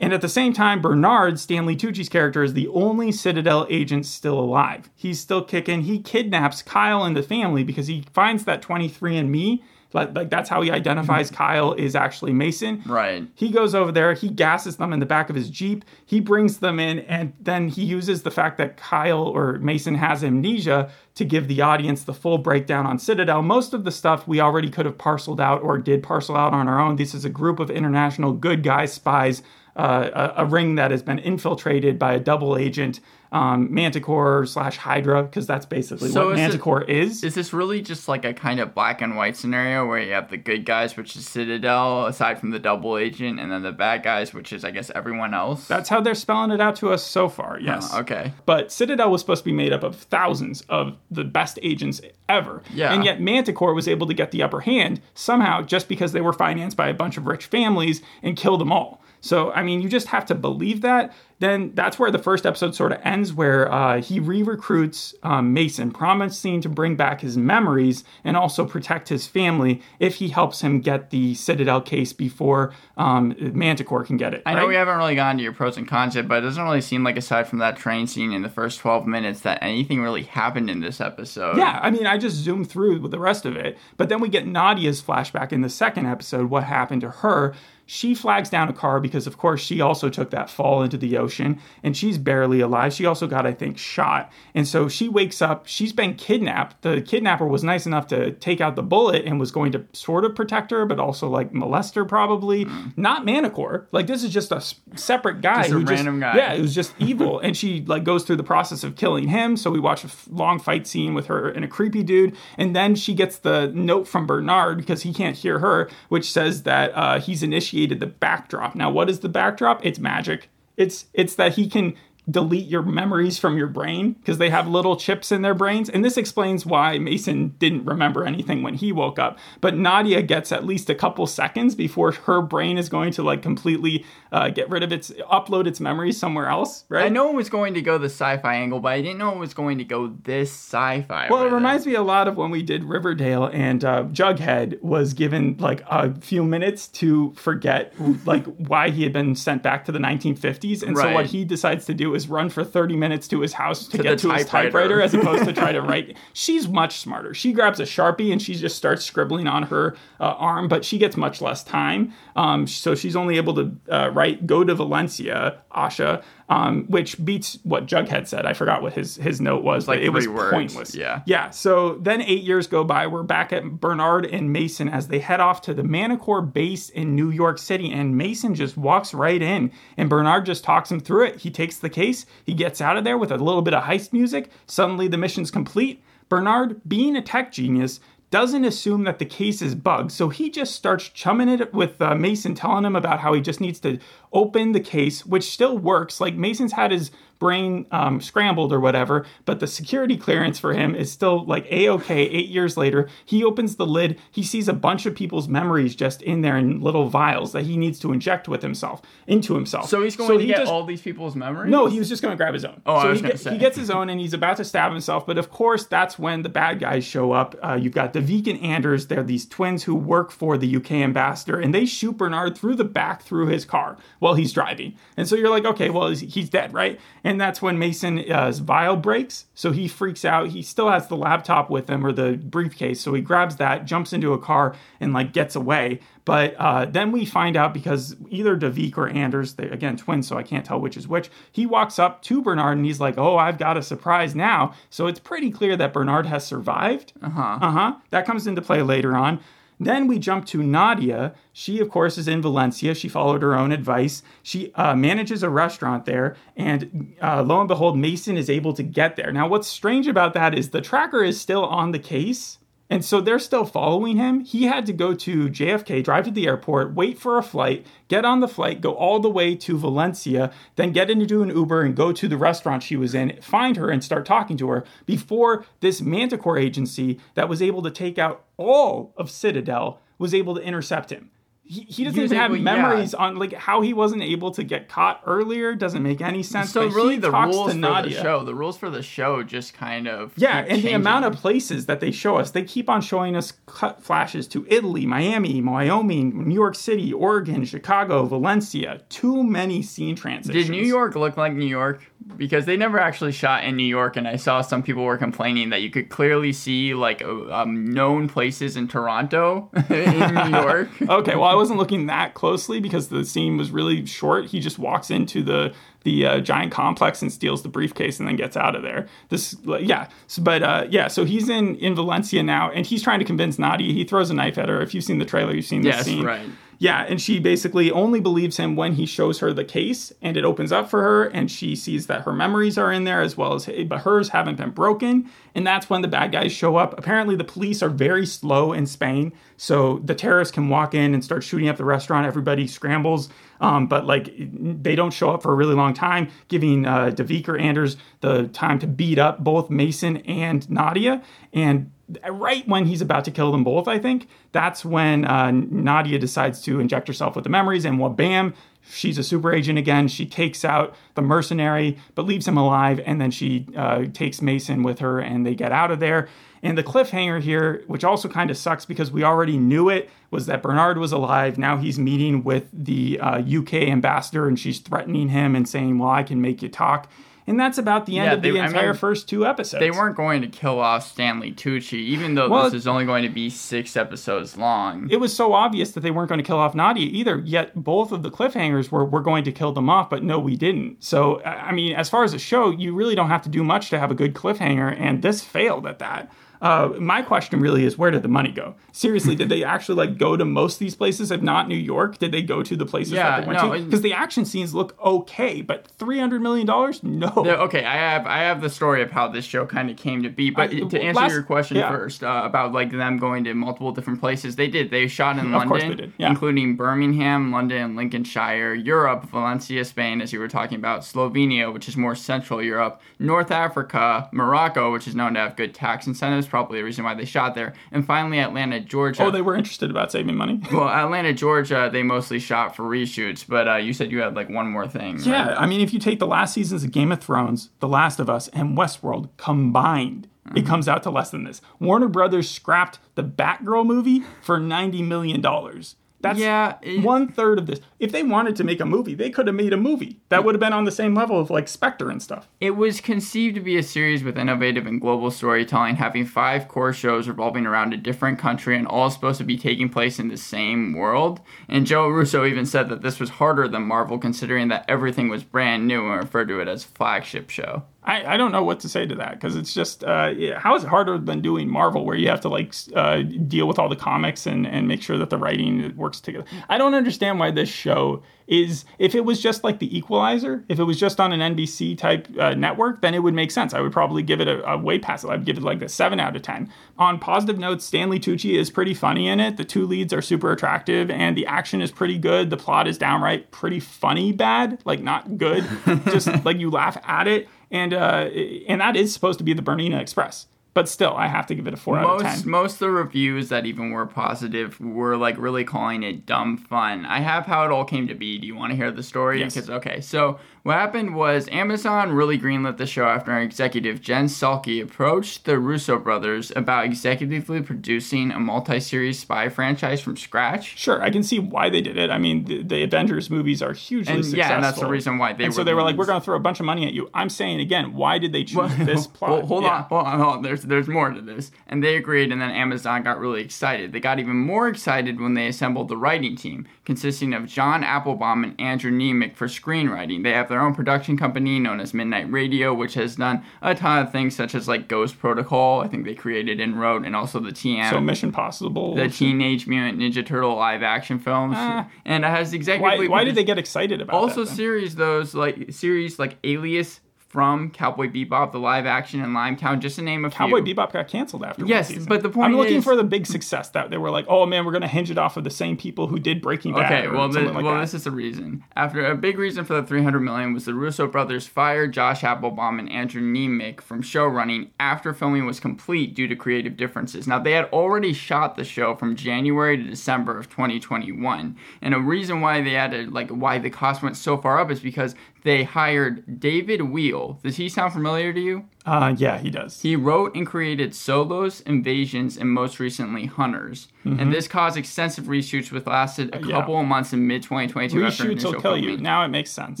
And 0.00 0.12
at 0.12 0.20
the 0.20 0.28
same 0.28 0.52
time, 0.52 0.82
Bernard, 0.82 1.38
Stanley 1.38 1.76
Tucci's 1.76 2.08
character, 2.08 2.42
is 2.42 2.52
the 2.54 2.68
only 2.68 3.12
Citadel 3.12 3.66
agent 3.70 4.06
still 4.06 4.38
alive. 4.38 4.90
He's 4.94 5.20
still 5.20 5.42
kicking. 5.42 5.82
He 5.82 6.00
kidnaps 6.00 6.62
Kyle 6.62 7.04
and 7.04 7.16
the 7.16 7.22
family 7.22 7.62
because 7.62 7.86
he 7.86 8.04
finds 8.12 8.44
that 8.44 8.60
23andMe. 8.60 9.62
Like, 9.94 10.14
like 10.14 10.28
that's 10.28 10.48
how 10.48 10.60
he 10.60 10.70
identifies 10.70 11.28
mm-hmm. 11.28 11.36
Kyle 11.36 11.72
is 11.72 11.94
actually 11.94 12.32
Mason. 12.32 12.82
Right. 12.84 13.26
He 13.34 13.50
goes 13.50 13.74
over 13.74 13.92
there, 13.92 14.12
he 14.12 14.28
gasses 14.28 14.76
them 14.76 14.92
in 14.92 15.00
the 15.00 15.06
back 15.06 15.30
of 15.30 15.36
his 15.36 15.48
Jeep, 15.48 15.84
he 16.04 16.20
brings 16.20 16.58
them 16.58 16.78
in, 16.78 16.98
and 17.00 17.32
then 17.40 17.68
he 17.68 17.84
uses 17.84 18.22
the 18.22 18.30
fact 18.30 18.58
that 18.58 18.76
Kyle 18.76 19.22
or 19.22 19.58
Mason 19.60 19.94
has 19.94 20.22
amnesia 20.22 20.90
to 21.14 21.24
give 21.24 21.46
the 21.46 21.62
audience 21.62 22.02
the 22.02 22.12
full 22.12 22.38
breakdown 22.38 22.86
on 22.86 22.98
Citadel. 22.98 23.40
Most 23.40 23.72
of 23.72 23.84
the 23.84 23.92
stuff 23.92 24.26
we 24.26 24.40
already 24.40 24.68
could 24.68 24.84
have 24.84 24.98
parceled 24.98 25.40
out 25.40 25.62
or 25.62 25.78
did 25.78 26.02
parcel 26.02 26.36
out 26.36 26.52
on 26.52 26.68
our 26.68 26.80
own. 26.80 26.96
This 26.96 27.14
is 27.14 27.24
a 27.24 27.30
group 27.30 27.60
of 27.60 27.70
international 27.70 28.32
good 28.32 28.64
guys, 28.64 28.92
spies, 28.92 29.42
uh, 29.76 30.32
a, 30.36 30.42
a 30.42 30.46
ring 30.46 30.76
that 30.76 30.90
has 30.90 31.02
been 31.02 31.18
infiltrated 31.18 31.98
by 31.98 32.14
a 32.14 32.20
double 32.20 32.56
agent, 32.56 33.00
um, 33.32 33.74
Manticore 33.74 34.46
slash 34.46 34.76
Hydra, 34.76 35.24
because 35.24 35.44
that's 35.44 35.66
basically 35.66 36.10
So 36.10 36.26
what 36.28 36.34
is 36.34 36.38
Manticore 36.38 36.82
is. 36.84 37.24
Is 37.24 37.34
this 37.34 37.52
really 37.52 37.82
just 37.82 38.06
like 38.06 38.24
a 38.24 38.32
kind 38.32 38.60
of 38.60 38.74
black 38.74 39.02
and 39.02 39.16
white 39.16 39.36
scenario 39.36 39.84
where 39.84 40.00
you 40.00 40.12
have 40.12 40.30
the 40.30 40.36
good 40.36 40.64
guys, 40.64 40.96
which 40.96 41.16
is 41.16 41.26
Citadel, 41.26 42.06
aside 42.06 42.38
from 42.38 42.50
the 42.50 42.60
double 42.60 42.96
agent, 42.96 43.40
and 43.40 43.50
then 43.50 43.62
the 43.62 43.72
bad 43.72 44.04
guys, 44.04 44.32
which 44.32 44.52
is, 44.52 44.64
I 44.64 44.70
guess, 44.70 44.90
everyone 44.94 45.34
else? 45.34 45.66
That's 45.66 45.88
how 45.88 46.00
they're 46.00 46.14
spelling 46.14 46.52
it 46.52 46.60
out 46.60 46.76
to 46.76 46.92
us 46.92 47.02
so 47.02 47.28
far, 47.28 47.58
yes. 47.58 47.90
Oh, 47.92 48.00
okay. 48.00 48.32
But 48.46 48.70
Citadel 48.70 49.10
was 49.10 49.20
supposed 49.22 49.42
to 49.42 49.46
be 49.46 49.52
made 49.52 49.72
up 49.72 49.82
of 49.82 49.96
thousands 49.96 50.60
of 50.68 50.96
the 51.10 51.24
best 51.24 51.58
agents 51.62 52.00
ever. 52.28 52.62
Yeah. 52.72 52.92
And 52.92 53.04
yet 53.04 53.20
Manticore 53.20 53.74
was 53.74 53.88
able 53.88 54.06
to 54.06 54.14
get 54.14 54.30
the 54.30 54.44
upper 54.44 54.60
hand 54.60 55.00
somehow 55.14 55.62
just 55.62 55.88
because 55.88 56.12
they 56.12 56.20
were 56.20 56.32
financed 56.32 56.76
by 56.76 56.86
a 56.86 56.94
bunch 56.94 57.16
of 57.16 57.26
rich 57.26 57.46
families 57.46 58.00
and 58.22 58.36
kill 58.36 58.56
them 58.58 58.70
all. 58.70 59.00
So, 59.24 59.50
I 59.52 59.62
mean, 59.62 59.80
you 59.80 59.88
just 59.88 60.08
have 60.08 60.26
to 60.26 60.34
believe 60.34 60.82
that. 60.82 61.14
Then 61.40 61.72
that's 61.74 61.98
where 61.98 62.10
the 62.10 62.18
first 62.18 62.46
episode 62.46 62.74
sort 62.74 62.92
of 62.92 63.00
ends, 63.02 63.32
where 63.32 63.70
uh, 63.70 64.00
he 64.00 64.20
re 64.20 64.42
recruits 64.42 65.14
um, 65.22 65.52
Mason, 65.52 65.90
promising 65.90 66.60
to 66.60 66.68
bring 66.68 66.96
back 66.96 67.20
his 67.20 67.36
memories 67.36 68.04
and 68.22 68.36
also 68.36 68.64
protect 68.64 69.08
his 69.08 69.26
family 69.26 69.82
if 69.98 70.16
he 70.16 70.28
helps 70.28 70.60
him 70.60 70.80
get 70.80 71.10
the 71.10 71.34
Citadel 71.34 71.80
case 71.80 72.12
before 72.12 72.72
um, 72.96 73.34
Manticore 73.38 74.04
can 74.04 74.16
get 74.16 74.34
it. 74.34 74.42
I 74.46 74.54
know 74.54 74.66
we 74.66 74.76
haven't 74.76 74.96
really 74.96 75.14
gotten 75.14 75.38
to 75.38 75.42
your 75.42 75.52
pros 75.52 75.76
and 75.76 75.88
cons 75.88 76.14
yet, 76.14 76.28
but 76.28 76.38
it 76.38 76.46
doesn't 76.46 76.62
really 76.62 76.80
seem 76.80 77.02
like, 77.02 77.16
aside 77.16 77.48
from 77.48 77.58
that 77.58 77.76
train 77.76 78.06
scene 78.06 78.32
in 78.32 78.42
the 78.42 78.48
first 78.48 78.78
12 78.78 79.06
minutes, 79.06 79.40
that 79.40 79.58
anything 79.62 80.00
really 80.00 80.22
happened 80.22 80.70
in 80.70 80.80
this 80.80 81.00
episode. 81.00 81.56
Yeah, 81.56 81.80
I 81.82 81.90
mean, 81.90 82.06
I 82.06 82.18
just 82.18 82.36
zoomed 82.36 82.70
through 82.70 83.00
with 83.00 83.10
the 83.10 83.18
rest 83.18 83.44
of 83.44 83.56
it, 83.56 83.76
but 83.96 84.08
then 84.08 84.20
we 84.20 84.28
get 84.28 84.46
Nadia's 84.46 85.02
flashback 85.02 85.52
in 85.52 85.62
the 85.62 85.68
second 85.68 86.06
episode. 86.06 86.50
What 86.50 86.64
happened 86.64 87.00
to 87.02 87.10
her? 87.10 87.54
She 87.86 88.14
flags 88.14 88.48
down 88.48 88.68
a 88.68 88.72
car 88.72 88.98
because, 88.98 89.26
of 89.26 89.36
course, 89.36 89.60
she 89.60 89.80
also 89.80 90.08
took 90.08 90.30
that 90.30 90.48
fall 90.48 90.82
into 90.82 90.96
the 90.96 91.18
ocean 91.24 91.60
and 91.82 91.96
she's 91.96 92.18
barely 92.18 92.60
alive. 92.60 92.92
She 92.92 93.06
also 93.06 93.26
got, 93.26 93.46
I 93.46 93.52
think, 93.52 93.78
shot. 93.78 94.30
And 94.54 94.66
so 94.66 94.88
she 94.88 95.08
wakes 95.08 95.40
up. 95.42 95.66
She's 95.66 95.92
been 95.92 96.14
kidnapped. 96.14 96.82
The 96.82 97.00
kidnapper 97.00 97.46
was 97.46 97.64
nice 97.64 97.86
enough 97.86 98.06
to 98.08 98.32
take 98.32 98.60
out 98.60 98.76
the 98.76 98.82
bullet 98.82 99.24
and 99.24 99.40
was 99.40 99.50
going 99.50 99.72
to 99.72 99.84
sort 99.92 100.24
of 100.24 100.34
protect 100.34 100.70
her, 100.70 100.86
but 100.86 100.98
also 100.98 101.28
like 101.28 101.52
molest 101.52 101.94
her, 101.94 102.04
probably. 102.04 102.66
Not 102.96 103.24
Manticore. 103.24 103.88
Like, 103.92 104.06
this 104.06 104.22
is 104.22 104.32
just 104.32 104.52
a 104.52 104.62
separate 104.96 105.40
guy 105.40 105.62
Just 105.62 105.70
a 105.70 105.72
who 105.74 105.84
random 105.84 106.20
guy. 106.20 106.36
Yeah, 106.36 106.52
it 106.52 106.60
was 106.60 106.74
just 106.74 106.94
evil 106.98 107.38
and 107.44 107.56
she 107.56 107.82
like 107.82 108.04
goes 108.04 108.24
through 108.24 108.36
the 108.36 108.44
process 108.44 108.84
of 108.84 108.96
killing 108.96 109.28
him 109.28 109.56
so 109.56 109.70
we 109.70 109.80
watch 109.80 110.04
a 110.04 110.08
long 110.30 110.58
fight 110.58 110.86
scene 110.86 111.14
with 111.14 111.26
her 111.26 111.48
and 111.48 111.64
a 111.64 111.68
creepy 111.68 112.02
dude 112.02 112.36
and 112.58 112.74
then 112.74 112.94
she 112.94 113.14
gets 113.14 113.38
the 113.38 113.68
note 113.74 114.06
from 114.08 114.26
bernard 114.26 114.78
because 114.78 115.02
he 115.02 115.12
can't 115.12 115.36
hear 115.36 115.58
her 115.58 115.88
which 116.08 116.30
says 116.30 116.62
that 116.64 116.90
uh, 116.94 117.20
he's 117.20 117.42
initiated 117.42 118.00
the 118.00 118.06
backdrop 118.06 118.74
now 118.74 118.90
what 118.90 119.08
is 119.08 119.20
the 119.20 119.28
backdrop 119.28 119.84
it's 119.84 119.98
magic 119.98 120.48
it's 120.76 121.06
it's 121.12 121.36
that 121.36 121.54
he 121.54 121.68
can 121.68 121.94
delete 122.30 122.66
your 122.66 122.82
memories 122.82 123.38
from 123.38 123.56
your 123.56 123.66
brain 123.66 124.12
because 124.12 124.38
they 124.38 124.50
have 124.50 124.66
little 124.66 124.96
chips 124.96 125.30
in 125.30 125.42
their 125.42 125.54
brains. 125.54 125.88
And 125.90 126.04
this 126.04 126.16
explains 126.16 126.64
why 126.64 126.98
mason 126.98 127.54
didn't 127.58 127.84
remember 127.84 128.24
anything 128.24 128.62
when 128.62 128.74
he 128.74 128.92
woke 128.92 129.18
up. 129.18 129.38
But 129.60 129.76
nadia 129.76 130.22
gets 130.22 130.52
at 130.52 130.64
least 130.64 130.88
a 130.88 130.94
couple 130.94 131.26
seconds 131.26 131.74
before 131.74 132.12
her 132.12 132.40
brain 132.40 132.78
is 132.78 132.88
going 132.88 133.12
to 133.12 133.22
like 133.22 133.42
completely 133.42 134.04
uh, 134.32 134.48
get 134.48 134.68
rid 134.70 134.82
of 134.82 134.92
its 134.92 135.10
upload 135.30 135.66
its 135.66 135.80
memories 135.80 136.18
somewhere 136.18 136.48
else 136.48 136.84
right? 136.88 137.06
I 137.06 137.08
know 137.08 137.30
it 137.30 137.34
was 137.34 137.48
going 137.48 137.74
to 137.74 137.82
go 137.82 137.98
the 137.98 138.06
sci-fi 138.06 138.54
angle, 138.56 138.80
but 138.80 138.92
I 138.92 139.00
didn't 139.00 139.18
know 139.18 139.32
it 139.32 139.38
was 139.38 139.54
going 139.54 139.78
to 139.78 139.84
go 139.84 140.08
this 140.22 140.50
sci-fi. 140.50 141.28
Well, 141.30 141.46
it 141.46 141.52
reminds 141.52 141.86
me 141.86 141.94
a 141.94 142.02
lot 142.02 142.28
of 142.28 142.36
when 142.36 142.50
we 142.50 142.62
did 142.62 142.84
Riverdale 142.84 143.46
and 143.46 143.84
uh, 143.84 144.04
Jughead 144.04 144.80
was 144.82 145.12
given 145.14 145.56
like 145.58 145.82
a 145.88 146.14
few 146.20 146.44
minutes 146.44 146.88
to 146.88 147.32
forget 147.34 147.92
like 148.26 148.44
why 148.56 148.90
he 148.90 149.02
had 149.02 149.12
been 149.12 149.34
sent 149.36 149.62
back 149.62 149.84
to 149.86 149.92
the 149.92 149.98
1950s, 149.98 150.82
and 150.82 150.96
so 150.96 151.12
what 151.12 151.26
he 151.26 151.44
decides 151.44 151.84
to 151.86 151.94
do 151.94 152.13
is 152.14 152.28
run 152.28 152.48
for 152.50 152.64
30 152.64 152.96
minutes 152.96 153.28
to 153.28 153.40
his 153.40 153.52
house 153.54 153.86
to, 153.88 153.96
To 153.98 154.02
get 154.02 154.18
to 154.20 154.30
his 154.30 154.44
typewriter. 154.46 154.68
typewriter 154.68 155.02
as 155.02 155.14
opposed 155.14 155.44
to 155.44 155.52
try 155.52 155.72
to 155.72 155.80
write. 155.82 156.16
She's 156.32 156.68
much 156.68 156.98
smarter. 156.98 157.34
She 157.34 157.52
grabs 157.52 157.80
a 157.80 157.84
sharpie 157.84 158.32
and 158.32 158.40
she 158.40 158.54
just 158.54 158.76
starts 158.76 159.04
scribbling 159.04 159.46
on 159.46 159.64
her 159.64 159.96
uh, 160.20 160.24
arm, 160.24 160.68
but 160.68 160.84
she 160.84 160.98
gets 160.98 161.16
much 161.16 161.40
less 161.40 161.62
time. 161.64 162.12
Um, 162.36 162.66
so 162.66 162.94
she's 162.94 163.16
only 163.16 163.36
able 163.36 163.54
to 163.54 163.76
uh, 163.90 164.10
write 164.10 164.46
"Go 164.46 164.64
to 164.64 164.74
Valencia," 164.74 165.58
Asha. 165.74 166.22
Um, 166.46 166.84
which 166.88 167.24
beats 167.24 167.58
what 167.62 167.86
Jughead 167.86 168.26
said. 168.26 168.44
I 168.44 168.52
forgot 168.52 168.82
what 168.82 168.92
his 168.92 169.16
his 169.16 169.40
note 169.40 169.64
was, 169.64 169.88
Like 169.88 170.00
it 170.00 170.10
was 170.10 170.28
words, 170.28 170.52
pointless. 170.52 170.94
yeah. 170.94 171.22
Yeah. 171.24 171.48
So 171.48 171.94
then 171.94 172.20
eight 172.20 172.42
years 172.42 172.66
go 172.66 172.84
by. 172.84 173.06
We're 173.06 173.22
back 173.22 173.50
at 173.50 173.80
Bernard 173.80 174.26
and 174.26 174.52
Mason 174.52 174.86
as 174.90 175.08
they 175.08 175.20
head 175.20 175.40
off 175.40 175.62
to 175.62 175.72
the 175.72 175.82
Manticore 175.82 176.42
base 176.42 176.90
in 176.90 177.16
New 177.16 177.30
York 177.30 177.56
City. 177.56 177.90
And 177.90 178.18
Mason 178.18 178.54
just 178.54 178.76
walks 178.76 179.14
right 179.14 179.40
in. 179.40 179.72
And 179.96 180.10
Bernard 180.10 180.44
just 180.44 180.64
talks 180.64 180.92
him 180.92 181.00
through 181.00 181.24
it. 181.28 181.36
He 181.40 181.50
takes 181.50 181.78
the 181.78 181.88
case. 181.88 182.26
He 182.44 182.52
gets 182.52 182.82
out 182.82 182.98
of 182.98 183.04
there 183.04 183.16
with 183.16 183.32
a 183.32 183.38
little 183.38 183.62
bit 183.62 183.72
of 183.72 183.84
heist 183.84 184.12
music. 184.12 184.50
Suddenly 184.66 185.08
the 185.08 185.16
mission's 185.16 185.50
complete. 185.50 186.02
Bernard, 186.28 186.80
being 186.86 187.16
a 187.16 187.22
tech 187.22 187.52
genius, 187.52 188.00
doesn't 188.30 188.64
assume 188.64 189.04
that 189.04 189.18
the 189.18 189.24
case 189.24 189.62
is 189.62 189.74
bugged. 189.74 190.10
So 190.10 190.28
he 190.28 190.50
just 190.50 190.74
starts 190.74 191.08
chumming 191.08 191.48
it 191.48 191.72
with 191.72 192.00
uh, 192.02 192.14
Mason, 192.14 192.54
telling 192.54 192.84
him 192.84 192.96
about 192.96 193.20
how 193.20 193.32
he 193.32 193.40
just 193.40 193.60
needs 193.60 193.80
to 193.80 193.98
open 194.32 194.72
the 194.72 194.80
case, 194.80 195.24
which 195.24 195.50
still 195.50 195.78
works. 195.78 196.20
Like 196.20 196.34
Mason's 196.34 196.72
had 196.72 196.90
his 196.90 197.10
brain 197.38 197.86
um, 197.90 198.20
scrambled 198.20 198.72
or 198.72 198.80
whatever, 198.80 199.26
but 199.44 199.60
the 199.60 199.66
security 199.66 200.16
clearance 200.16 200.58
for 200.58 200.72
him 200.72 200.94
is 200.94 201.10
still 201.10 201.44
like 201.44 201.66
a 201.70 201.88
okay. 201.90 202.22
Eight 202.22 202.48
years 202.48 202.76
later, 202.76 203.08
he 203.24 203.44
opens 203.44 203.76
the 203.76 203.86
lid. 203.86 204.18
He 204.30 204.42
sees 204.42 204.68
a 204.68 204.72
bunch 204.72 205.06
of 205.06 205.14
people's 205.14 205.48
memories 205.48 205.94
just 205.94 206.22
in 206.22 206.40
there 206.42 206.56
in 206.56 206.80
little 206.80 207.08
vials 207.08 207.52
that 207.52 207.64
he 207.64 207.76
needs 207.76 207.98
to 208.00 208.12
inject 208.12 208.48
with 208.48 208.62
himself 208.62 209.02
into 209.26 209.54
himself. 209.54 209.88
So 209.88 210.02
he's 210.02 210.16
going 210.16 210.30
to 210.30 210.38
he 210.38 210.46
get 210.46 210.58
just- 210.58 210.72
all 210.72 210.84
these 210.84 211.02
people's 211.02 211.36
memories. 211.36 211.70
no, 211.70 211.86
he 211.86 211.98
was 211.98 212.08
just 212.08 212.22
going 212.22 212.32
to 212.32 212.36
grab 212.36 212.54
his 212.54 212.64
own. 212.64 212.80
Oh, 212.86 212.94
I 212.96 213.02
so 213.02 213.08
was 213.10 213.20
he, 213.20 213.26
get- 213.26 213.40
say. 213.40 213.52
he 213.52 213.58
gets 213.58 213.76
his 213.76 213.90
own 213.90 214.08
and 214.10 214.20
he's 214.20 214.32
about 214.34 214.56
to 214.58 214.64
stab 214.64 214.90
himself. 214.92 215.26
But 215.26 215.38
of 215.38 215.50
course, 215.50 215.84
that's 215.86 216.18
when 216.18 216.42
the 216.42 216.48
bad 216.48 216.78
guys 216.80 217.04
show 217.04 217.32
up. 217.32 217.54
Uh, 217.62 217.78
you've 217.80 217.92
got 217.94 218.12
the 218.12 218.20
Davik 218.20 218.48
and 218.48 218.60
Anders. 218.62 219.06
They're 219.06 219.22
these 219.22 219.46
twins 219.46 219.84
who 219.84 219.94
work 219.94 220.30
for 220.30 220.56
the 220.56 220.76
UK 220.76 220.92
ambassador, 220.92 221.58
and 221.60 221.74
they 221.74 221.84
shoot 221.86 222.16
Bernard 222.16 222.56
through 222.56 222.76
the 222.76 222.84
back 222.84 223.22
through 223.22 223.48
his 223.48 223.64
car 223.64 223.96
while 224.18 224.34
he's 224.34 224.52
driving. 224.52 224.94
And 225.16 225.28
so 225.28 225.36
you're 225.36 225.50
like, 225.50 225.64
okay, 225.64 225.90
well, 225.90 226.08
he's 226.08 226.48
dead, 226.48 226.72
right? 226.72 226.98
And 227.24 227.40
that's 227.40 227.62
when 227.62 227.78
Mason's 227.78 228.58
vial 228.58 228.96
breaks. 228.96 229.46
So 229.54 229.72
he 229.72 229.88
freaks 229.88 230.24
out. 230.26 230.48
He 230.48 230.62
still 230.62 230.90
has 230.90 231.08
the 231.08 231.16
laptop 231.16 231.70
with 231.70 231.88
him 231.88 232.04
or 232.04 232.12
the 232.12 232.32
briefcase. 232.36 233.00
So 233.00 233.14
he 233.14 233.22
grabs 233.22 233.56
that, 233.56 233.86
jumps 233.86 234.12
into 234.12 234.34
a 234.34 234.38
car, 234.38 234.76
and 235.00 235.14
like 235.14 235.32
gets 235.32 235.56
away. 235.56 236.00
But 236.26 236.54
uh, 236.58 236.84
then 236.84 237.12
we 237.12 237.24
find 237.24 237.56
out 237.56 237.74
because 237.74 238.16
either 238.28 238.56
Davik 238.56 238.96
or 238.96 239.08
Anders, 239.08 239.54
they 239.54 239.68
again 239.68 239.96
twins, 239.96 240.28
so 240.28 240.36
I 240.36 240.42
can't 240.42 240.64
tell 240.64 240.80
which 240.80 240.96
is 240.96 241.08
which. 241.08 241.30
He 241.50 241.66
walks 241.66 241.98
up 241.98 242.22
to 242.22 242.42
Bernard 242.42 242.76
and 242.76 242.86
he's 242.86 243.00
like, 243.00 243.18
"Oh, 243.18 243.36
I've 243.36 243.58
got 243.58 243.76
a 243.76 243.82
surprise 243.82 244.34
now." 244.34 244.74
So 244.90 245.06
it's 245.06 245.20
pretty 245.20 245.50
clear 245.50 245.76
that 245.76 245.92
Bernard 245.92 246.26
has 246.26 246.46
survived. 246.46 247.12
Uh 247.22 247.30
huh. 247.30 247.58
Uh 247.60 247.70
huh. 247.70 247.94
That 248.10 248.26
comes 248.26 248.46
into 248.46 248.62
play 248.62 248.82
later 248.82 249.16
on. 249.16 249.40
Then 249.84 250.06
we 250.06 250.18
jump 250.18 250.46
to 250.46 250.62
Nadia. 250.62 251.34
She, 251.52 251.78
of 251.80 251.88
course, 251.88 252.18
is 252.18 252.28
in 252.28 252.42
Valencia. 252.42 252.94
She 252.94 253.08
followed 253.08 253.42
her 253.42 253.54
own 253.54 253.72
advice. 253.72 254.22
She 254.42 254.72
uh, 254.74 254.94
manages 254.96 255.42
a 255.42 255.50
restaurant 255.50 256.04
there, 256.04 256.36
and 256.56 257.14
uh, 257.22 257.42
lo 257.42 257.60
and 257.60 257.68
behold, 257.68 257.98
Mason 257.98 258.36
is 258.36 258.50
able 258.50 258.72
to 258.74 258.82
get 258.82 259.16
there. 259.16 259.32
Now, 259.32 259.48
what's 259.48 259.68
strange 259.68 260.06
about 260.06 260.34
that 260.34 260.56
is 260.58 260.70
the 260.70 260.80
tracker 260.80 261.22
is 261.22 261.40
still 261.40 261.64
on 261.64 261.92
the 261.92 261.98
case. 261.98 262.58
And 262.90 263.04
so 263.04 263.20
they're 263.20 263.38
still 263.38 263.64
following 263.64 264.18
him. 264.18 264.40
He 264.40 264.64
had 264.64 264.84
to 264.86 264.92
go 264.92 265.14
to 265.14 265.48
JFK, 265.48 266.04
drive 266.04 266.26
to 266.26 266.30
the 266.30 266.46
airport, 266.46 266.94
wait 266.94 267.18
for 267.18 267.38
a 267.38 267.42
flight, 267.42 267.86
get 268.08 268.24
on 268.24 268.40
the 268.40 268.48
flight, 268.48 268.82
go 268.82 268.92
all 268.94 269.20
the 269.20 269.30
way 269.30 269.54
to 269.56 269.78
Valencia, 269.78 270.52
then 270.76 270.92
get 270.92 271.10
into 271.10 271.42
an 271.42 271.48
Uber 271.48 271.82
and 271.82 271.96
go 271.96 272.12
to 272.12 272.28
the 272.28 272.36
restaurant 272.36 272.82
she 272.82 272.96
was 272.96 273.14
in, 273.14 273.40
find 273.40 273.76
her 273.76 273.90
and 273.90 274.04
start 274.04 274.26
talking 274.26 274.58
to 274.58 274.68
her 274.68 274.84
before 275.06 275.64
this 275.80 276.02
Manticore 276.02 276.58
agency 276.58 277.18
that 277.34 277.48
was 277.48 277.62
able 277.62 277.82
to 277.82 277.90
take 277.90 278.18
out 278.18 278.44
all 278.58 279.14
of 279.16 279.30
Citadel 279.30 280.00
was 280.18 280.34
able 280.34 280.54
to 280.54 280.62
intercept 280.62 281.10
him 281.10 281.30
he, 281.66 281.82
he 281.82 282.04
doesn't 282.04 282.22
even 282.22 282.36
have 282.36 282.52
able- 282.52 282.62
memories 282.62 283.14
on 283.14 283.36
like 283.36 283.54
how 283.54 283.80
he 283.80 283.94
wasn't 283.94 284.22
able 284.22 284.50
to 284.50 284.62
get 284.62 284.88
caught 284.88 285.22
earlier 285.26 285.74
doesn't 285.74 286.02
make 286.02 286.20
any 286.20 286.42
sense. 286.42 286.70
So 286.72 286.86
really, 286.88 287.16
the 287.16 287.30
rules 287.30 287.72
for 287.72 287.78
Nadia. 287.78 288.14
the 288.16 288.22
show, 288.22 288.44
the 288.44 288.54
rules 288.54 288.76
for 288.76 288.90
the 288.90 289.02
show, 289.02 289.42
just 289.42 289.72
kind 289.72 290.06
of 290.06 290.34
Yeah, 290.36 290.58
and 290.58 290.82
the 290.82 290.92
amount 290.92 291.24
of 291.24 291.34
places 291.34 291.86
that 291.86 292.00
they 292.00 292.10
show 292.10 292.36
us, 292.36 292.50
they 292.50 292.64
keep 292.64 292.90
on 292.90 293.00
showing 293.00 293.34
us 293.34 293.54
cut 293.64 294.02
flashes 294.02 294.46
to 294.48 294.66
Italy, 294.68 295.06
Miami, 295.06 295.62
Wyoming, 295.62 296.46
New 296.46 296.54
York 296.54 296.74
City, 296.74 297.12
Oregon, 297.12 297.64
Chicago, 297.64 298.26
Valencia. 298.26 299.00
Too 299.08 299.42
many 299.42 299.80
scene 299.80 300.16
transitions. 300.16 300.66
Did 300.66 300.70
New 300.70 300.84
York 300.84 301.14
look 301.14 301.38
like 301.38 301.54
New 301.54 301.64
York? 301.64 302.02
Because 302.36 302.64
they 302.64 302.76
never 302.76 302.98
actually 302.98 303.32
shot 303.32 303.64
in 303.64 303.76
New 303.76 303.84
York, 303.84 304.16
and 304.16 304.26
I 304.26 304.36
saw 304.36 304.62
some 304.62 304.82
people 304.82 305.04
were 305.04 305.18
complaining 305.18 305.70
that 305.70 305.82
you 305.82 305.90
could 305.90 306.08
clearly 306.08 306.52
see 306.54 306.94
like 306.94 307.22
uh, 307.22 307.52
um, 307.52 307.84
known 307.86 308.28
places 308.28 308.76
in 308.76 308.88
Toronto, 308.88 309.70
in 309.90 310.34
New 310.34 310.58
York. 310.58 310.88
okay, 311.08 311.36
well, 311.36 311.53
I 311.54 311.56
wasn't 311.56 311.78
looking 311.78 312.06
that 312.06 312.34
closely 312.34 312.80
because 312.80 313.08
the 313.08 313.24
scene 313.24 313.56
was 313.56 313.70
really 313.70 314.04
short. 314.06 314.46
He 314.46 314.58
just 314.60 314.78
walks 314.78 315.10
into 315.10 315.42
the 315.42 315.72
the 316.02 316.26
uh, 316.26 316.40
giant 316.40 316.70
complex 316.70 317.22
and 317.22 317.32
steals 317.32 317.62
the 317.62 317.68
briefcase 317.70 318.18
and 318.18 318.28
then 318.28 318.36
gets 318.36 318.58
out 318.58 318.76
of 318.76 318.82
there. 318.82 319.06
This, 319.30 319.56
yeah, 319.80 320.08
so, 320.26 320.42
but 320.42 320.62
uh, 320.62 320.86
yeah, 320.90 321.08
so 321.08 321.24
he's 321.24 321.48
in 321.48 321.76
in 321.76 321.94
Valencia 321.94 322.42
now, 322.42 322.70
and 322.72 322.84
he's 322.84 323.02
trying 323.02 323.20
to 323.20 323.24
convince 323.24 323.58
Nadia. 323.58 323.92
He 323.92 324.04
throws 324.04 324.28
a 324.30 324.34
knife 324.34 324.58
at 324.58 324.68
her. 324.68 324.82
If 324.82 324.92
you've 324.94 325.04
seen 325.04 325.18
the 325.18 325.24
trailer, 325.24 325.54
you've 325.54 325.64
seen 325.64 325.80
this 325.82 325.96
Yes, 325.96 326.04
scene. 326.04 326.24
right. 326.24 326.46
Yeah, 326.78 327.04
and 327.08 327.20
she 327.20 327.38
basically 327.38 327.90
only 327.90 328.20
believes 328.20 328.56
him 328.56 328.76
when 328.76 328.94
he 328.94 329.06
shows 329.06 329.38
her 329.38 329.52
the 329.52 329.64
case 329.64 330.12
and 330.20 330.36
it 330.36 330.44
opens 330.44 330.72
up 330.72 330.90
for 330.90 331.02
her 331.02 331.24
and 331.24 331.50
she 331.50 331.76
sees 331.76 332.06
that 332.08 332.22
her 332.22 332.32
memories 332.32 332.76
are 332.76 332.92
in 332.92 333.04
there 333.04 333.22
as 333.22 333.36
well 333.36 333.54
as 333.54 333.68
but 333.86 334.00
hers 334.00 334.30
haven't 334.30 334.56
been 334.56 334.70
broken 334.70 335.30
and 335.54 335.66
that's 335.66 335.88
when 335.88 336.02
the 336.02 336.08
bad 336.08 336.32
guys 336.32 336.52
show 336.52 336.76
up. 336.76 336.98
Apparently 336.98 337.36
the 337.36 337.44
police 337.44 337.82
are 337.82 337.88
very 337.88 338.26
slow 338.26 338.72
in 338.72 338.86
Spain, 338.86 339.32
so 339.56 339.98
the 340.04 340.14
terrorists 340.14 340.52
can 340.52 340.68
walk 340.68 340.94
in 340.94 341.14
and 341.14 341.24
start 341.24 341.44
shooting 341.44 341.68
up 341.68 341.76
the 341.76 341.84
restaurant. 341.84 342.26
Everybody 342.26 342.66
scrambles, 342.66 343.28
um, 343.60 343.86
but 343.86 344.06
like 344.06 344.32
they 344.36 344.94
don't 344.94 345.12
show 345.12 345.30
up 345.30 345.42
for 345.42 345.52
a 345.52 345.54
really 345.54 345.74
long 345.74 345.94
time, 345.94 346.28
giving 346.48 346.86
uh, 346.86 347.14
Anders 347.58 347.96
the 348.20 348.48
time 348.48 348.78
to 348.78 348.86
beat 348.86 349.18
up 349.18 349.42
both 349.42 349.70
Mason 349.70 350.18
and 350.18 350.68
Nadia. 350.70 351.22
And 351.52 351.90
right 352.30 352.66
when 352.68 352.86
he's 352.86 353.00
about 353.00 353.24
to 353.24 353.30
kill 353.30 353.52
them 353.52 353.64
both, 353.64 353.88
I 353.88 353.98
think, 353.98 354.28
that's 354.52 354.84
when 354.84 355.24
uh, 355.24 355.50
Nadia 355.50 356.18
decides 356.18 356.60
to 356.62 356.80
inject 356.80 357.08
herself 357.08 357.34
with 357.34 357.44
the 357.44 357.50
memories, 357.50 357.84
and 357.84 357.98
wabam, 357.98 358.54
she's 358.90 359.18
a 359.18 359.22
super 359.22 359.52
agent 359.52 359.78
again. 359.78 360.08
She 360.08 360.26
takes 360.26 360.64
out 360.64 360.94
the 361.14 361.22
mercenary, 361.22 361.98
but 362.14 362.26
leaves 362.26 362.46
him 362.46 362.56
alive, 362.56 363.00
and 363.04 363.20
then 363.20 363.30
she 363.30 363.66
uh, 363.76 364.04
takes 364.12 364.42
Mason 364.42 364.82
with 364.82 364.98
her, 364.98 365.20
and 365.20 365.44
they 365.46 365.54
get 365.54 365.72
out 365.72 365.90
of 365.90 366.00
there. 366.00 366.28
And 366.62 366.78
the 366.78 366.82
cliffhanger 366.82 367.42
here, 367.42 367.84
which 367.86 368.04
also 368.04 368.28
kind 368.28 368.50
of 368.50 368.56
sucks 368.56 368.86
because 368.86 369.10
we 369.10 369.22
already 369.22 369.58
knew 369.58 369.90
it, 369.90 370.08
was 370.30 370.46
that 370.46 370.62
Bernard 370.62 370.96
was 370.96 371.12
alive. 371.12 371.58
Now 371.58 371.76
he's 371.76 371.98
meeting 371.98 372.42
with 372.42 372.68
the 372.72 373.20
uh, 373.20 373.38
UK 373.40 373.74
ambassador, 373.74 374.48
and 374.48 374.58
she's 374.58 374.78
threatening 374.78 375.28
him 375.28 375.54
and 375.54 375.68
saying, 375.68 375.98
"Well, 375.98 376.10
I 376.10 376.22
can 376.22 376.40
make 376.40 376.62
you 376.62 376.68
talk." 376.68 377.10
And 377.46 377.60
that's 377.60 377.76
about 377.76 378.06
the 378.06 378.18
end 378.18 378.26
Yeah, 378.26 378.32
of 378.34 378.42
the 378.42 378.50
they- 378.52 378.60
I 378.60 378.66
entire 378.66 378.86
mean, 378.92 378.94
first 378.94 379.28
two 379.28 379.44
episodes. 379.46 379.80
They 379.80 379.90
weren't 379.90 380.16
going 380.16 380.40
to 380.40 380.48
kill 380.48 380.80
off 380.80 381.06
Stanley 381.06 381.52
Tucci, 381.52 381.92
even 381.98 382.34
though 382.34 382.48
Well, 382.48 382.64
this 382.64 382.72
is 382.72 382.86
only 382.86 383.04
going 383.04 383.22
to 383.22 383.28
be 383.28 383.50
six 383.50 383.96
episodes 383.98 384.56
long. 384.56 385.08
it 385.10 385.20
was 385.20 385.36
so 385.36 385.52
obvious 385.52 385.90
that 385.92 386.00
they 386.00 386.10
weren't 386.10 386.30
going 386.30 386.38
to 386.38 386.44
kill 386.44 386.56
off 386.58 386.74
Nadia 386.74 387.06
either. 387.06 387.42
Yet 387.44 387.72
both 387.84 388.12
of 388.12 388.22
the 388.22 388.30
cliffhangers 388.30 388.90
were 388.90 389.04
we're 389.04 389.20
going 389.20 389.44
to 389.44 389.52
kill 389.52 389.72
them 389.72 389.90
off, 389.90 390.08
but 390.08 390.22
no, 390.22 390.38
we 390.38 390.56
didn't. 390.56 391.04
So 391.04 391.40
I 391.42 391.68
I 391.68 391.72
mean, 391.72 391.94
as 391.94 392.08
far 392.08 392.24
as 392.24 392.32
a 392.32 392.38
show, 392.38 392.70
you 392.70 392.94
really 392.94 393.14
don't 393.14 393.28
have 393.28 393.42
to 393.42 393.48
do 393.50 393.62
much 393.62 393.90
to 393.90 393.98
have 393.98 394.10
a 394.10 394.14
good 394.14 394.32
cliffhanger, 394.34 394.96
and 394.98 395.20
this 395.22 395.42
failed 395.42 395.86
at 395.86 395.98
that. 395.98 396.30
Uh, 396.64 396.94
my 396.98 397.20
question 397.20 397.60
really 397.60 397.84
is, 397.84 397.98
where 397.98 398.10
did 398.10 398.22
the 398.22 398.28
money 398.28 398.50
go? 398.50 398.74
Seriously, 398.90 399.36
did 399.36 399.50
they 399.50 399.62
actually 399.62 399.96
like 399.96 400.16
go 400.16 400.34
to 400.34 400.46
most 400.46 400.76
of 400.76 400.78
these 400.78 400.94
places? 400.96 401.30
If 401.30 401.42
not 401.42 401.68
New 401.68 401.76
York, 401.76 402.16
did 402.16 402.32
they 402.32 402.40
go 402.40 402.62
to 402.62 402.74
the 402.74 402.86
places 402.86 403.12
Yeah, 403.12 403.24
that 403.28 403.40
they 403.42 403.46
went 403.48 403.62
no, 403.62 403.74
to? 403.74 403.84
Because 403.84 404.00
the 404.00 404.14
action 404.14 404.46
scenes 404.46 404.72
look 404.74 404.98
okay, 404.98 405.60
but 405.60 405.86
three 405.98 406.18
hundred 406.18 406.40
million 406.40 406.66
dollars, 406.66 407.02
no. 407.02 407.30
Okay, 407.36 407.84
I 407.84 407.96
have 407.96 408.26
I 408.26 408.38
have 408.38 408.62
the 408.62 408.70
story 408.70 409.02
of 409.02 409.10
how 409.10 409.28
this 409.28 409.44
show 409.44 409.66
kind 409.66 409.90
of 409.90 409.98
came 409.98 410.22
to 410.22 410.30
be, 410.30 410.48
but 410.48 410.70
I- 410.70 410.80
to 410.80 411.00
answer 411.02 411.20
last- 411.20 411.32
your 411.32 411.42
question 411.42 411.76
yeah. 411.76 411.90
first 411.90 412.24
uh, 412.24 412.42
about 412.46 412.72
like 412.72 412.90
them 412.90 413.18
going 413.18 413.44
to 413.44 413.52
multiple 413.52 413.92
different 413.92 414.20
places, 414.20 414.56
they 414.56 414.68
did. 414.68 414.90
They 414.90 415.06
shot 415.06 415.36
in 415.38 415.52
Of 415.54 415.66
course 415.68 415.82
London, 415.82 415.90
they 415.90 416.02
did, 416.04 416.12
yeah. 416.16 416.30
including 416.30 416.76
Birmingham, 416.76 417.52
London, 417.52 417.94
Lincolnshire, 417.94 418.72
Europe, 418.74 419.24
Valencia, 419.24 419.84
Spain, 419.84 420.22
as 420.22 420.32
you 420.32 420.38
were 420.40 420.48
talking 420.48 420.78
about, 420.78 421.00
Slovenia, 421.02 421.70
which 421.74 421.88
is 421.88 421.96
more 421.98 422.14
Central 422.14 422.62
Europe, 422.62 423.02
North 423.18 423.50
Africa, 423.50 424.30
Morocco, 424.32 424.90
which 424.92 425.06
is 425.06 425.14
known 425.14 425.34
to 425.34 425.40
have 425.40 425.56
good 425.56 425.74
tax 425.74 426.06
incentives, 426.06 426.46
probably 426.54 426.78
the 426.78 426.84
reason 426.84 427.02
why 427.04 427.14
they 427.14 427.24
shot 427.24 427.56
there, 427.56 427.72
and 427.90 428.06
finally 428.06 428.38
Atlanta, 428.38 428.78
Georgia. 428.78 429.24
oh, 429.24 429.30
they 429.32 429.42
were 429.42 429.56
interested 429.56 429.90
about 429.90 430.12
saving 430.12 430.36
money. 430.36 430.60
well, 430.72 430.88
Atlanta, 430.88 431.32
Georgia, 431.32 431.88
they 431.92 432.04
mostly 432.04 432.38
shot 432.38 432.76
for 432.76 432.84
reshoots, 432.84 433.44
but 433.48 433.66
uh, 433.66 433.74
you 433.74 433.92
said 433.92 434.12
you 434.12 434.20
had 434.20 434.36
like 434.36 434.48
one 434.48 434.68
more 434.70 434.86
thing. 434.86 435.16
right? 435.16 435.26
Yeah, 435.26 435.54
I 435.58 435.66
mean, 435.66 435.80
if 435.80 435.92
you 435.92 435.98
take 435.98 436.20
the 436.20 436.28
last 436.28 436.54
seasons 436.54 436.84
of 436.84 436.92
Game 436.92 437.10
of 437.10 437.20
Thrones, 437.20 437.70
The 437.80 437.88
Last 437.88 438.20
of 438.20 438.30
Us, 438.30 438.46
and 438.48 438.78
Westworld 438.78 439.30
combined, 439.36 440.28
Mm-hmm. 440.46 440.58
it 440.58 440.66
comes 440.66 440.88
out 440.88 441.02
to 441.04 441.10
less 441.10 441.30
than 441.30 441.44
this. 441.44 441.62
Warner 441.80 442.06
Brothers 442.06 442.50
scrapped 442.50 442.98
the 443.14 443.24
Batgirl 443.24 443.86
movie 443.86 444.24
for 444.42 444.60
ninety 444.60 445.00
million 445.00 445.40
dollars. 445.40 445.96
That's 446.24 446.38
Yeah, 446.38 446.74
it- 446.82 447.02
one 447.04 447.28
third 447.28 447.58
of 447.58 447.66
this. 447.66 447.80
If 448.00 448.10
they 448.12 448.22
wanted 448.22 448.56
to 448.56 448.64
make 448.64 448.80
a 448.80 448.84
movie, 448.84 449.14
they 449.14 449.30
could 449.30 449.46
have 449.46 449.54
made 449.56 449.72
a 449.72 449.76
movie 449.76 450.18
that 450.28 450.44
would 450.44 450.54
have 450.54 450.60
been 450.60 450.72
on 450.72 450.84
the 450.84 450.90
same 450.90 451.14
level 451.14 451.38
of 451.38 451.50
like 451.50 451.68
Spectre 451.68 452.10
and 452.10 452.22
stuff. 452.22 452.48
It 452.60 452.72
was 452.76 453.00
conceived 453.00 453.54
to 453.54 453.60
be 453.60 453.76
a 453.76 453.82
series 453.82 454.24
with 454.24 454.36
innovative 454.38 454.86
and 454.86 455.00
global 455.00 455.30
storytelling, 455.30 455.96
having 455.96 456.26
five 456.26 456.66
core 456.68 456.92
shows 456.92 457.28
revolving 457.28 457.66
around 457.66 457.94
a 457.94 457.96
different 457.96 458.38
country 458.38 458.76
and 458.76 458.86
all 458.86 459.10
supposed 459.10 459.38
to 459.38 459.44
be 459.44 459.56
taking 459.56 459.88
place 459.88 460.18
in 460.18 460.28
the 460.28 460.36
same 460.36 460.94
world. 460.94 461.40
And 461.68 461.86
Joe 461.86 462.08
Russo 462.08 462.44
even 462.44 462.66
said 462.66 462.88
that 462.88 463.02
this 463.02 463.20
was 463.20 463.30
harder 463.30 463.68
than 463.68 463.82
Marvel, 463.82 464.18
considering 464.18 464.68
that 464.68 464.84
everything 464.88 465.28
was 465.28 465.44
brand 465.44 465.86
new 465.86 466.10
and 466.10 466.20
referred 466.20 466.48
to 466.48 466.60
it 466.60 466.68
as 466.68 466.84
flagship 466.84 467.50
show. 467.50 467.84
I, 468.06 468.34
I 468.34 468.36
don't 468.36 468.52
know 468.52 468.62
what 468.62 468.80
to 468.80 468.88
say 468.88 469.06
to 469.06 469.14
that 469.16 469.32
because 469.32 469.56
it's 469.56 469.72
just 469.72 470.04
uh, 470.04 470.32
how 470.58 470.74
is 470.76 470.84
it 470.84 470.88
harder 470.88 471.16
than 471.16 471.40
doing 471.40 471.68
Marvel 471.68 472.04
where 472.04 472.16
you 472.16 472.28
have 472.28 472.40
to 472.42 472.48
like 472.48 472.74
uh, 472.94 473.22
deal 473.22 473.66
with 473.66 473.78
all 473.78 473.88
the 473.88 473.96
comics 473.96 474.46
and, 474.46 474.66
and 474.66 474.86
make 474.86 475.02
sure 475.02 475.16
that 475.16 475.30
the 475.30 475.38
writing 475.38 475.96
works 475.96 476.20
together. 476.20 476.44
I 476.68 476.76
don't 476.76 476.94
understand 476.94 477.38
why 477.38 477.50
this 477.50 477.68
show 477.68 478.22
is 478.46 478.84
if 478.98 479.14
it 479.14 479.24
was 479.24 479.40
just 479.40 479.64
like 479.64 479.78
the 479.78 479.96
Equalizer, 479.96 480.64
if 480.68 480.78
it 480.78 480.84
was 480.84 481.00
just 481.00 481.18
on 481.18 481.32
an 481.32 481.56
NBC 481.56 481.96
type 481.96 482.28
uh, 482.38 482.52
network, 482.52 483.00
then 483.00 483.14
it 483.14 483.20
would 483.20 483.32
make 483.32 483.50
sense. 483.50 483.72
I 483.72 483.80
would 483.80 483.92
probably 483.92 484.22
give 484.22 484.40
it 484.40 484.48
a, 484.48 484.72
a 484.72 484.76
way 484.76 484.98
past 484.98 485.24
it. 485.24 485.30
I'd 485.30 485.46
give 485.46 485.56
it 485.56 485.62
like 485.62 485.80
a 485.80 485.88
seven 485.88 486.20
out 486.20 486.36
of 486.36 486.42
ten. 486.42 486.70
On 486.98 487.18
positive 487.18 487.58
notes, 487.58 487.86
Stanley 487.86 488.20
Tucci 488.20 488.58
is 488.58 488.70
pretty 488.70 488.92
funny 488.92 489.28
in 489.28 489.40
it. 489.40 489.56
The 489.56 489.64
two 489.64 489.86
leads 489.86 490.12
are 490.12 490.20
super 490.20 490.52
attractive, 490.52 491.10
and 491.10 491.36
the 491.36 491.46
action 491.46 491.80
is 491.80 491.90
pretty 491.90 492.18
good. 492.18 492.50
The 492.50 492.58
plot 492.58 492.86
is 492.86 492.98
downright 492.98 493.50
pretty 493.50 493.80
funny 493.80 494.32
bad, 494.32 494.82
like 494.84 495.00
not 495.00 495.38
good, 495.38 495.66
just 496.04 496.28
like 496.44 496.58
you 496.58 496.70
laugh 496.70 496.98
at 497.04 497.26
it 497.26 497.48
and 497.74 497.92
uh, 497.92 498.30
and 498.68 498.80
that 498.80 498.96
is 498.96 499.12
supposed 499.12 499.38
to 499.38 499.44
be 499.44 499.52
the 499.52 499.62
Bernina 499.62 500.00
Express. 500.00 500.46
But 500.74 500.88
still, 500.88 501.14
I 501.16 501.28
have 501.28 501.46
to 501.46 501.54
give 501.54 501.68
it 501.68 501.74
a 501.74 501.76
four 501.76 501.98
out 501.98 502.04
of 502.16 502.22
Most 502.24 502.42
ten. 502.42 502.50
most 502.50 502.72
of 502.74 502.78
the 502.80 502.90
reviews 502.90 503.48
that 503.48 503.64
even 503.64 503.90
were 503.92 504.06
positive 504.06 504.78
were 504.80 505.16
like 505.16 505.38
really 505.38 505.62
calling 505.64 506.02
it 506.02 506.26
dumb 506.26 506.56
fun. 506.56 507.06
I 507.06 507.20
have 507.20 507.46
how 507.46 507.64
it 507.64 507.70
all 507.70 507.84
came 507.84 508.08
to 508.08 508.14
be. 508.14 508.38
Do 508.38 508.46
you 508.48 508.56
want 508.56 508.72
to 508.72 508.76
hear 508.76 508.90
the 508.90 509.02
story? 509.04 509.38
Yes. 509.38 509.54
Because 509.54 509.70
okay, 509.70 510.00
so 510.00 510.40
what 510.64 510.74
happened 510.74 511.14
was 511.14 511.48
Amazon 511.50 512.10
really 512.12 512.38
greenlit 512.38 512.76
the 512.78 512.86
show 512.86 513.04
after 513.06 513.30
an 513.30 513.42
executive 513.42 514.00
Jen 514.00 514.26
Salke 514.26 514.82
approached 514.82 515.44
the 515.44 515.58
Russo 515.60 515.98
brothers 515.98 516.50
about 516.56 516.86
executively 516.86 517.64
producing 517.64 518.32
a 518.32 518.40
multi-series 518.40 519.18
spy 519.20 519.48
franchise 519.50 520.00
from 520.00 520.16
scratch. 520.16 520.76
Sure, 520.76 521.00
I 521.02 521.10
can 521.10 521.22
see 521.22 521.38
why 521.38 521.68
they 521.70 521.82
did 521.82 521.96
it. 521.96 522.10
I 522.10 522.18
mean, 522.18 522.46
the, 522.46 522.62
the 522.64 522.82
Avengers 522.82 523.30
movies 523.30 523.62
are 523.62 523.74
hugely 523.74 524.12
And, 524.14 524.24
successful. 524.24 524.38
yeah, 524.50 524.54
and 524.56 524.64
that's 524.64 524.80
the 524.80 524.86
reason 524.88 525.18
why 525.18 525.34
they 525.34 525.44
and 525.44 525.52
were 525.52 525.56
so 525.60 525.62
they 525.64 525.74
were 525.74 525.82
the 525.82 525.84
like, 525.84 525.96
"We're 525.96 526.06
going 526.06 526.20
to 526.20 526.24
throw 526.24 526.34
a 526.36 526.40
bunch 526.40 526.58
of 526.58 526.66
money 526.66 526.84
at 526.86 526.94
you." 526.94 527.08
I'm 527.14 527.28
saying 527.28 527.60
again, 527.60 527.92
why 527.94 528.18
did 528.18 528.32
they 528.32 528.42
choose 528.42 528.74
this 528.78 529.06
plot? 529.16 529.30
Well, 529.30 529.46
hold 529.46 529.62
Yeah. 529.64 529.76
on, 529.76 529.82
hold 529.84 530.06
on, 530.06 530.18
hold 530.18 530.32
on. 530.36 530.42
There's 530.42 530.63
there's 530.66 530.88
more 530.88 531.10
to 531.10 531.20
this. 531.20 531.50
And 531.66 531.82
they 531.82 531.96
agreed, 531.96 532.32
and 532.32 532.40
then 532.40 532.50
Amazon 532.50 533.02
got 533.02 533.18
really 533.18 533.42
excited. 533.42 533.92
They 533.92 534.00
got 534.00 534.18
even 534.18 534.36
more 534.36 534.68
excited 534.68 535.20
when 535.20 535.34
they 535.34 535.46
assembled 535.48 535.88
the 535.88 535.96
writing 535.96 536.36
team, 536.36 536.66
consisting 536.84 537.32
of 537.34 537.46
John 537.46 537.82
Appelbaum 537.82 538.44
and 538.44 538.60
Andrew 538.60 538.90
Nemec 538.92 539.36
for 539.36 539.46
screenwriting. 539.46 540.22
They 540.22 540.32
have 540.32 540.48
their 540.48 540.60
own 540.60 540.74
production 540.74 541.16
company 541.16 541.58
known 541.58 541.80
as 541.80 541.94
Midnight 541.94 542.30
Radio, 542.30 542.72
which 542.74 542.94
has 542.94 543.16
done 543.16 543.42
a 543.62 543.74
ton 543.74 544.04
of 544.04 544.12
things 544.12 544.34
such 544.36 544.54
as 544.54 544.68
like 544.68 544.88
Ghost 544.88 545.18
Protocol. 545.18 545.80
I 545.82 545.88
think 545.88 546.04
they 546.04 546.14
created 546.14 546.60
and 546.60 546.78
wrote, 546.78 547.04
and 547.04 547.14
also 547.16 547.40
the 547.40 547.50
TM. 547.52 547.90
So 547.90 548.00
Mission 548.00 548.32
Possible. 548.32 548.94
the 548.94 549.08
Teenage 549.08 549.66
Mutant 549.66 549.98
Ninja 550.00 550.24
Turtle 550.24 550.56
live 550.56 550.82
action 550.82 551.18
films, 551.18 551.54
Ah. 551.58 551.88
and 552.04 552.24
it 552.24 552.28
has 552.28 552.52
executive. 552.54 552.98
why, 552.98 553.06
why 553.08 553.24
did 553.24 553.34
they 553.34 553.44
get 553.44 553.58
excited 553.58 554.00
about 554.00 554.14
also 554.14 554.44
that? 554.44 554.54
series 554.54 554.94
those 554.96 555.34
like 555.34 555.72
series 555.72 556.18
like 556.18 556.36
Alias 556.44 557.00
from 557.34 557.68
Cowboy 557.70 558.06
Bebop, 558.06 558.52
the 558.52 558.60
live 558.60 558.86
action 558.86 559.20
in 559.20 559.30
Limetown, 559.30 559.80
just 559.80 559.96
to 559.96 560.02
name 560.02 560.24
a 560.24 560.30
Cowboy 560.30 560.62
few. 560.62 560.72
Bebop 560.72 560.92
got 560.92 561.08
canceled 561.08 561.42
after 561.42 561.66
Yes, 561.66 561.92
but 562.06 562.22
the 562.22 562.28
point 562.28 562.52
I'm 562.52 562.56
looking 562.56 562.80
for 562.80 562.94
the 562.94 563.02
big 563.02 563.26
success 563.26 563.70
that 563.70 563.90
they 563.90 563.98
were 563.98 564.10
like, 564.10 564.24
oh 564.28 564.46
man, 564.46 564.64
we're 564.64 564.70
going 564.70 564.82
to 564.82 564.88
hinge 564.88 565.10
it 565.10 565.18
off 565.18 565.36
of 565.36 565.42
the 565.42 565.50
same 565.50 565.76
people 565.76 566.06
who 566.06 566.20
did 566.20 566.40
Breaking 566.40 566.74
Bad. 566.74 566.92
Okay, 566.92 567.08
well, 567.08 567.28
the, 567.28 567.40
like 567.40 567.64
well, 567.64 567.74
that. 567.74 567.80
this 567.80 567.92
is 567.92 568.04
the 568.04 568.12
reason. 568.12 568.62
After 568.76 569.04
a 569.04 569.16
big 569.16 569.36
reason 569.36 569.64
for 569.64 569.74
the 569.74 569.82
300 569.82 570.20
million 570.20 570.54
was 570.54 570.64
the 570.64 570.74
Russo 570.74 571.08
brothers 571.08 571.48
fired 571.48 571.92
Josh 571.92 572.20
Appelbaum 572.20 572.78
and 572.78 572.88
Andrew 572.88 573.20
Nemec 573.20 573.80
from 573.80 574.00
showrunning 574.00 574.70
after 574.78 575.12
filming 575.12 575.44
was 575.44 575.58
complete 575.58 576.14
due 576.14 576.28
to 576.28 576.36
creative 576.36 576.76
differences. 576.76 577.26
Now, 577.26 577.40
they 577.40 577.52
had 577.52 577.64
already 577.72 578.12
shot 578.12 578.54
the 578.54 578.62
show 578.62 578.94
from 578.94 579.16
January 579.16 579.76
to 579.76 579.82
December 579.82 580.38
of 580.38 580.48
2021, 580.50 581.56
and 581.82 581.94
a 581.94 581.98
reason 581.98 582.40
why 582.40 582.62
they 582.62 582.74
had 582.74 582.92
to, 582.92 583.10
like 583.10 583.30
why 583.30 583.58
the 583.58 583.70
cost 583.70 584.04
went 584.04 584.16
so 584.16 584.36
far 584.36 584.60
up 584.60 584.70
is 584.70 584.78
because 584.78 585.16
they 585.44 585.62
hired 585.62 586.40
David 586.40 586.82
Weil. 586.82 587.23
Does 587.42 587.56
he 587.56 587.68
sound 587.68 587.92
familiar 587.92 588.32
to 588.32 588.40
you? 588.40 588.64
Uh, 588.86 589.14
yeah, 589.16 589.38
he 589.38 589.48
does. 589.50 589.80
He 589.80 589.96
wrote 589.96 590.34
and 590.34 590.46
created 590.46 590.94
Solos, 590.94 591.60
Invasions, 591.62 592.36
and 592.36 592.50
most 592.50 592.78
recently 592.78 593.26
Hunters. 593.26 593.88
And 594.06 594.34
this 594.34 594.46
caused 594.46 594.76
extensive 594.76 595.24
reshoots, 595.24 595.72
which 595.72 595.86
lasted 595.86 596.28
a 596.28 596.38
Mm-hmm. 596.38 596.44
Uh, 596.44 596.48
Yeah. 596.50 596.56
couple 596.60 596.78
of 596.78 596.86
months 596.86 597.14
in 597.14 597.26
mid 597.26 597.42
2022 597.42 597.96
Reshoots 597.96 598.44
will 598.44 598.60
kill 598.60 598.76
you. 598.76 598.88
filming. 598.88 599.02
Now 599.02 599.24
it 599.24 599.28
makes 599.28 599.50
sense. 599.50 599.80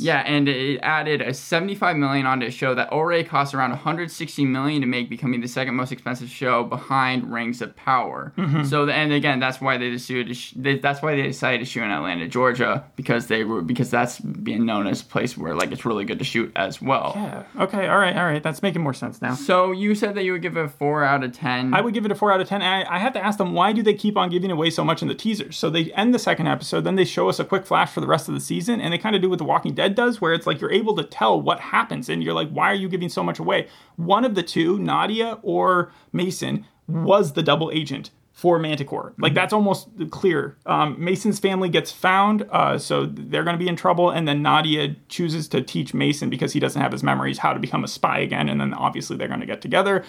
Yeah, 0.00 0.20
and 0.20 0.48
it 0.48 0.78
added 0.82 1.20
a 1.20 1.34
75 1.34 1.96
million 1.98 2.24
onto 2.24 2.46
a 2.46 2.50
show 2.50 2.74
that 2.74 2.90
already 2.90 3.22
cost 3.24 3.52
around 3.54 3.70
160 3.72 4.46
million 4.46 4.80
to 4.80 4.86
make, 4.86 5.10
becoming 5.10 5.42
the 5.42 5.48
second 5.48 5.74
most 5.74 5.92
expensive 5.92 6.30
show 6.30 6.64
behind 6.64 7.30
Rings 7.30 7.60
of 7.60 7.76
Power. 7.76 8.32
Mm-hmm. 8.38 8.64
So, 8.64 8.88
and 8.88 9.12
again, 9.12 9.40
that's 9.40 9.60
why 9.60 9.76
they 9.76 9.90
decided 9.90 10.28
to 10.28 10.34
sh- 10.34 10.54
they, 10.56 10.78
that's 10.78 11.02
why 11.02 11.14
they 11.14 11.22
decided 11.24 11.58
to 11.58 11.66
shoot 11.66 11.82
in 11.82 11.90
Atlanta, 11.90 12.26
Georgia, 12.26 12.82
because 12.96 13.26
they 13.26 13.44
were 13.44 13.60
because 13.60 13.90
that's 13.90 14.18
being 14.20 14.64
known 14.64 14.86
as 14.86 15.02
a 15.02 15.04
place 15.04 15.36
where 15.36 15.54
like 15.54 15.70
it's 15.70 15.84
really 15.84 16.06
good 16.06 16.18
to 16.20 16.24
shoot 16.24 16.50
as 16.56 16.80
well. 16.80 17.12
Yeah. 17.14 17.42
Okay. 17.64 17.86
All 17.88 17.98
right. 17.98 18.16
All 18.16 18.24
right. 18.24 18.42
That's 18.42 18.62
making 18.62 18.80
more 18.82 18.93
sense 18.94 19.20
now. 19.20 19.34
So 19.34 19.72
you 19.72 19.94
said 19.94 20.14
that 20.14 20.24
you 20.24 20.32
would 20.32 20.42
give 20.42 20.56
it 20.56 20.64
a 20.64 20.68
four 20.68 21.04
out 21.04 21.22
of 21.22 21.32
ten. 21.32 21.74
I 21.74 21.80
would 21.80 21.94
give 21.94 22.04
it 22.04 22.12
a 22.12 22.14
four 22.14 22.32
out 22.32 22.40
of 22.40 22.48
ten. 22.48 22.62
I, 22.62 22.84
I 22.88 22.98
have 22.98 23.12
to 23.14 23.24
ask 23.24 23.38
them 23.38 23.52
why 23.52 23.72
do 23.72 23.82
they 23.82 23.94
keep 23.94 24.16
on 24.16 24.30
giving 24.30 24.50
away 24.50 24.70
so 24.70 24.84
much 24.84 25.02
in 25.02 25.08
the 25.08 25.14
teasers? 25.14 25.56
So 25.56 25.70
they 25.70 25.92
end 25.92 26.14
the 26.14 26.18
second 26.18 26.46
episode, 26.46 26.84
then 26.84 26.96
they 26.96 27.04
show 27.04 27.28
us 27.28 27.38
a 27.38 27.44
quick 27.44 27.66
flash 27.66 27.90
for 27.92 28.00
the 28.00 28.06
rest 28.06 28.28
of 28.28 28.34
the 28.34 28.40
season, 28.40 28.80
and 28.80 28.92
they 28.92 28.98
kind 28.98 29.16
of 29.16 29.22
do 29.22 29.28
what 29.28 29.38
The 29.38 29.44
Walking 29.44 29.74
Dead 29.74 29.94
does, 29.94 30.20
where 30.20 30.32
it's 30.32 30.46
like 30.46 30.60
you're 30.60 30.72
able 30.72 30.94
to 30.96 31.04
tell 31.04 31.40
what 31.40 31.60
happens, 31.60 32.08
and 32.08 32.22
you're 32.22 32.34
like, 32.34 32.50
why 32.50 32.70
are 32.70 32.74
you 32.74 32.88
giving 32.88 33.08
so 33.08 33.22
much 33.22 33.38
away? 33.38 33.68
One 33.96 34.24
of 34.24 34.34
the 34.34 34.42
two, 34.42 34.78
Nadia 34.78 35.38
or 35.42 35.92
Mason, 36.12 36.66
was 36.86 37.32
the 37.32 37.42
double 37.42 37.70
agent 37.72 38.10
for 38.34 38.58
Manticore. 38.58 39.14
Like 39.16 39.32
that's 39.32 39.52
almost 39.52 39.88
clear. 40.10 40.58
Um, 40.66 40.96
Mason's 40.98 41.38
family 41.38 41.68
gets 41.68 41.92
found, 41.92 42.44
uh, 42.50 42.76
so 42.78 43.06
they're 43.06 43.44
going 43.44 43.54
to 43.54 43.64
be 43.64 43.68
in 43.68 43.76
trouble, 43.76 44.10
and 44.10 44.26
then 44.26 44.42
Nadia 44.42 44.96
chooses 45.08 45.46
to 45.48 45.62
teach 45.62 45.94
Mason 45.94 46.28
because 46.28 46.52
he 46.52 46.58
doesn't 46.58 46.82
have 46.82 46.90
his 46.90 47.04
memories 47.04 47.38
how 47.38 47.52
to 47.52 47.60
become 47.60 47.84
a 47.84 47.88
spy 47.88 48.18
again, 48.18 48.48
and 48.48 48.60
then 48.60 48.74
obviously 48.74 49.16
they're 49.16 49.28
going 49.28 49.40
to 49.40 49.46
get 49.46 49.62
together. 49.62 50.04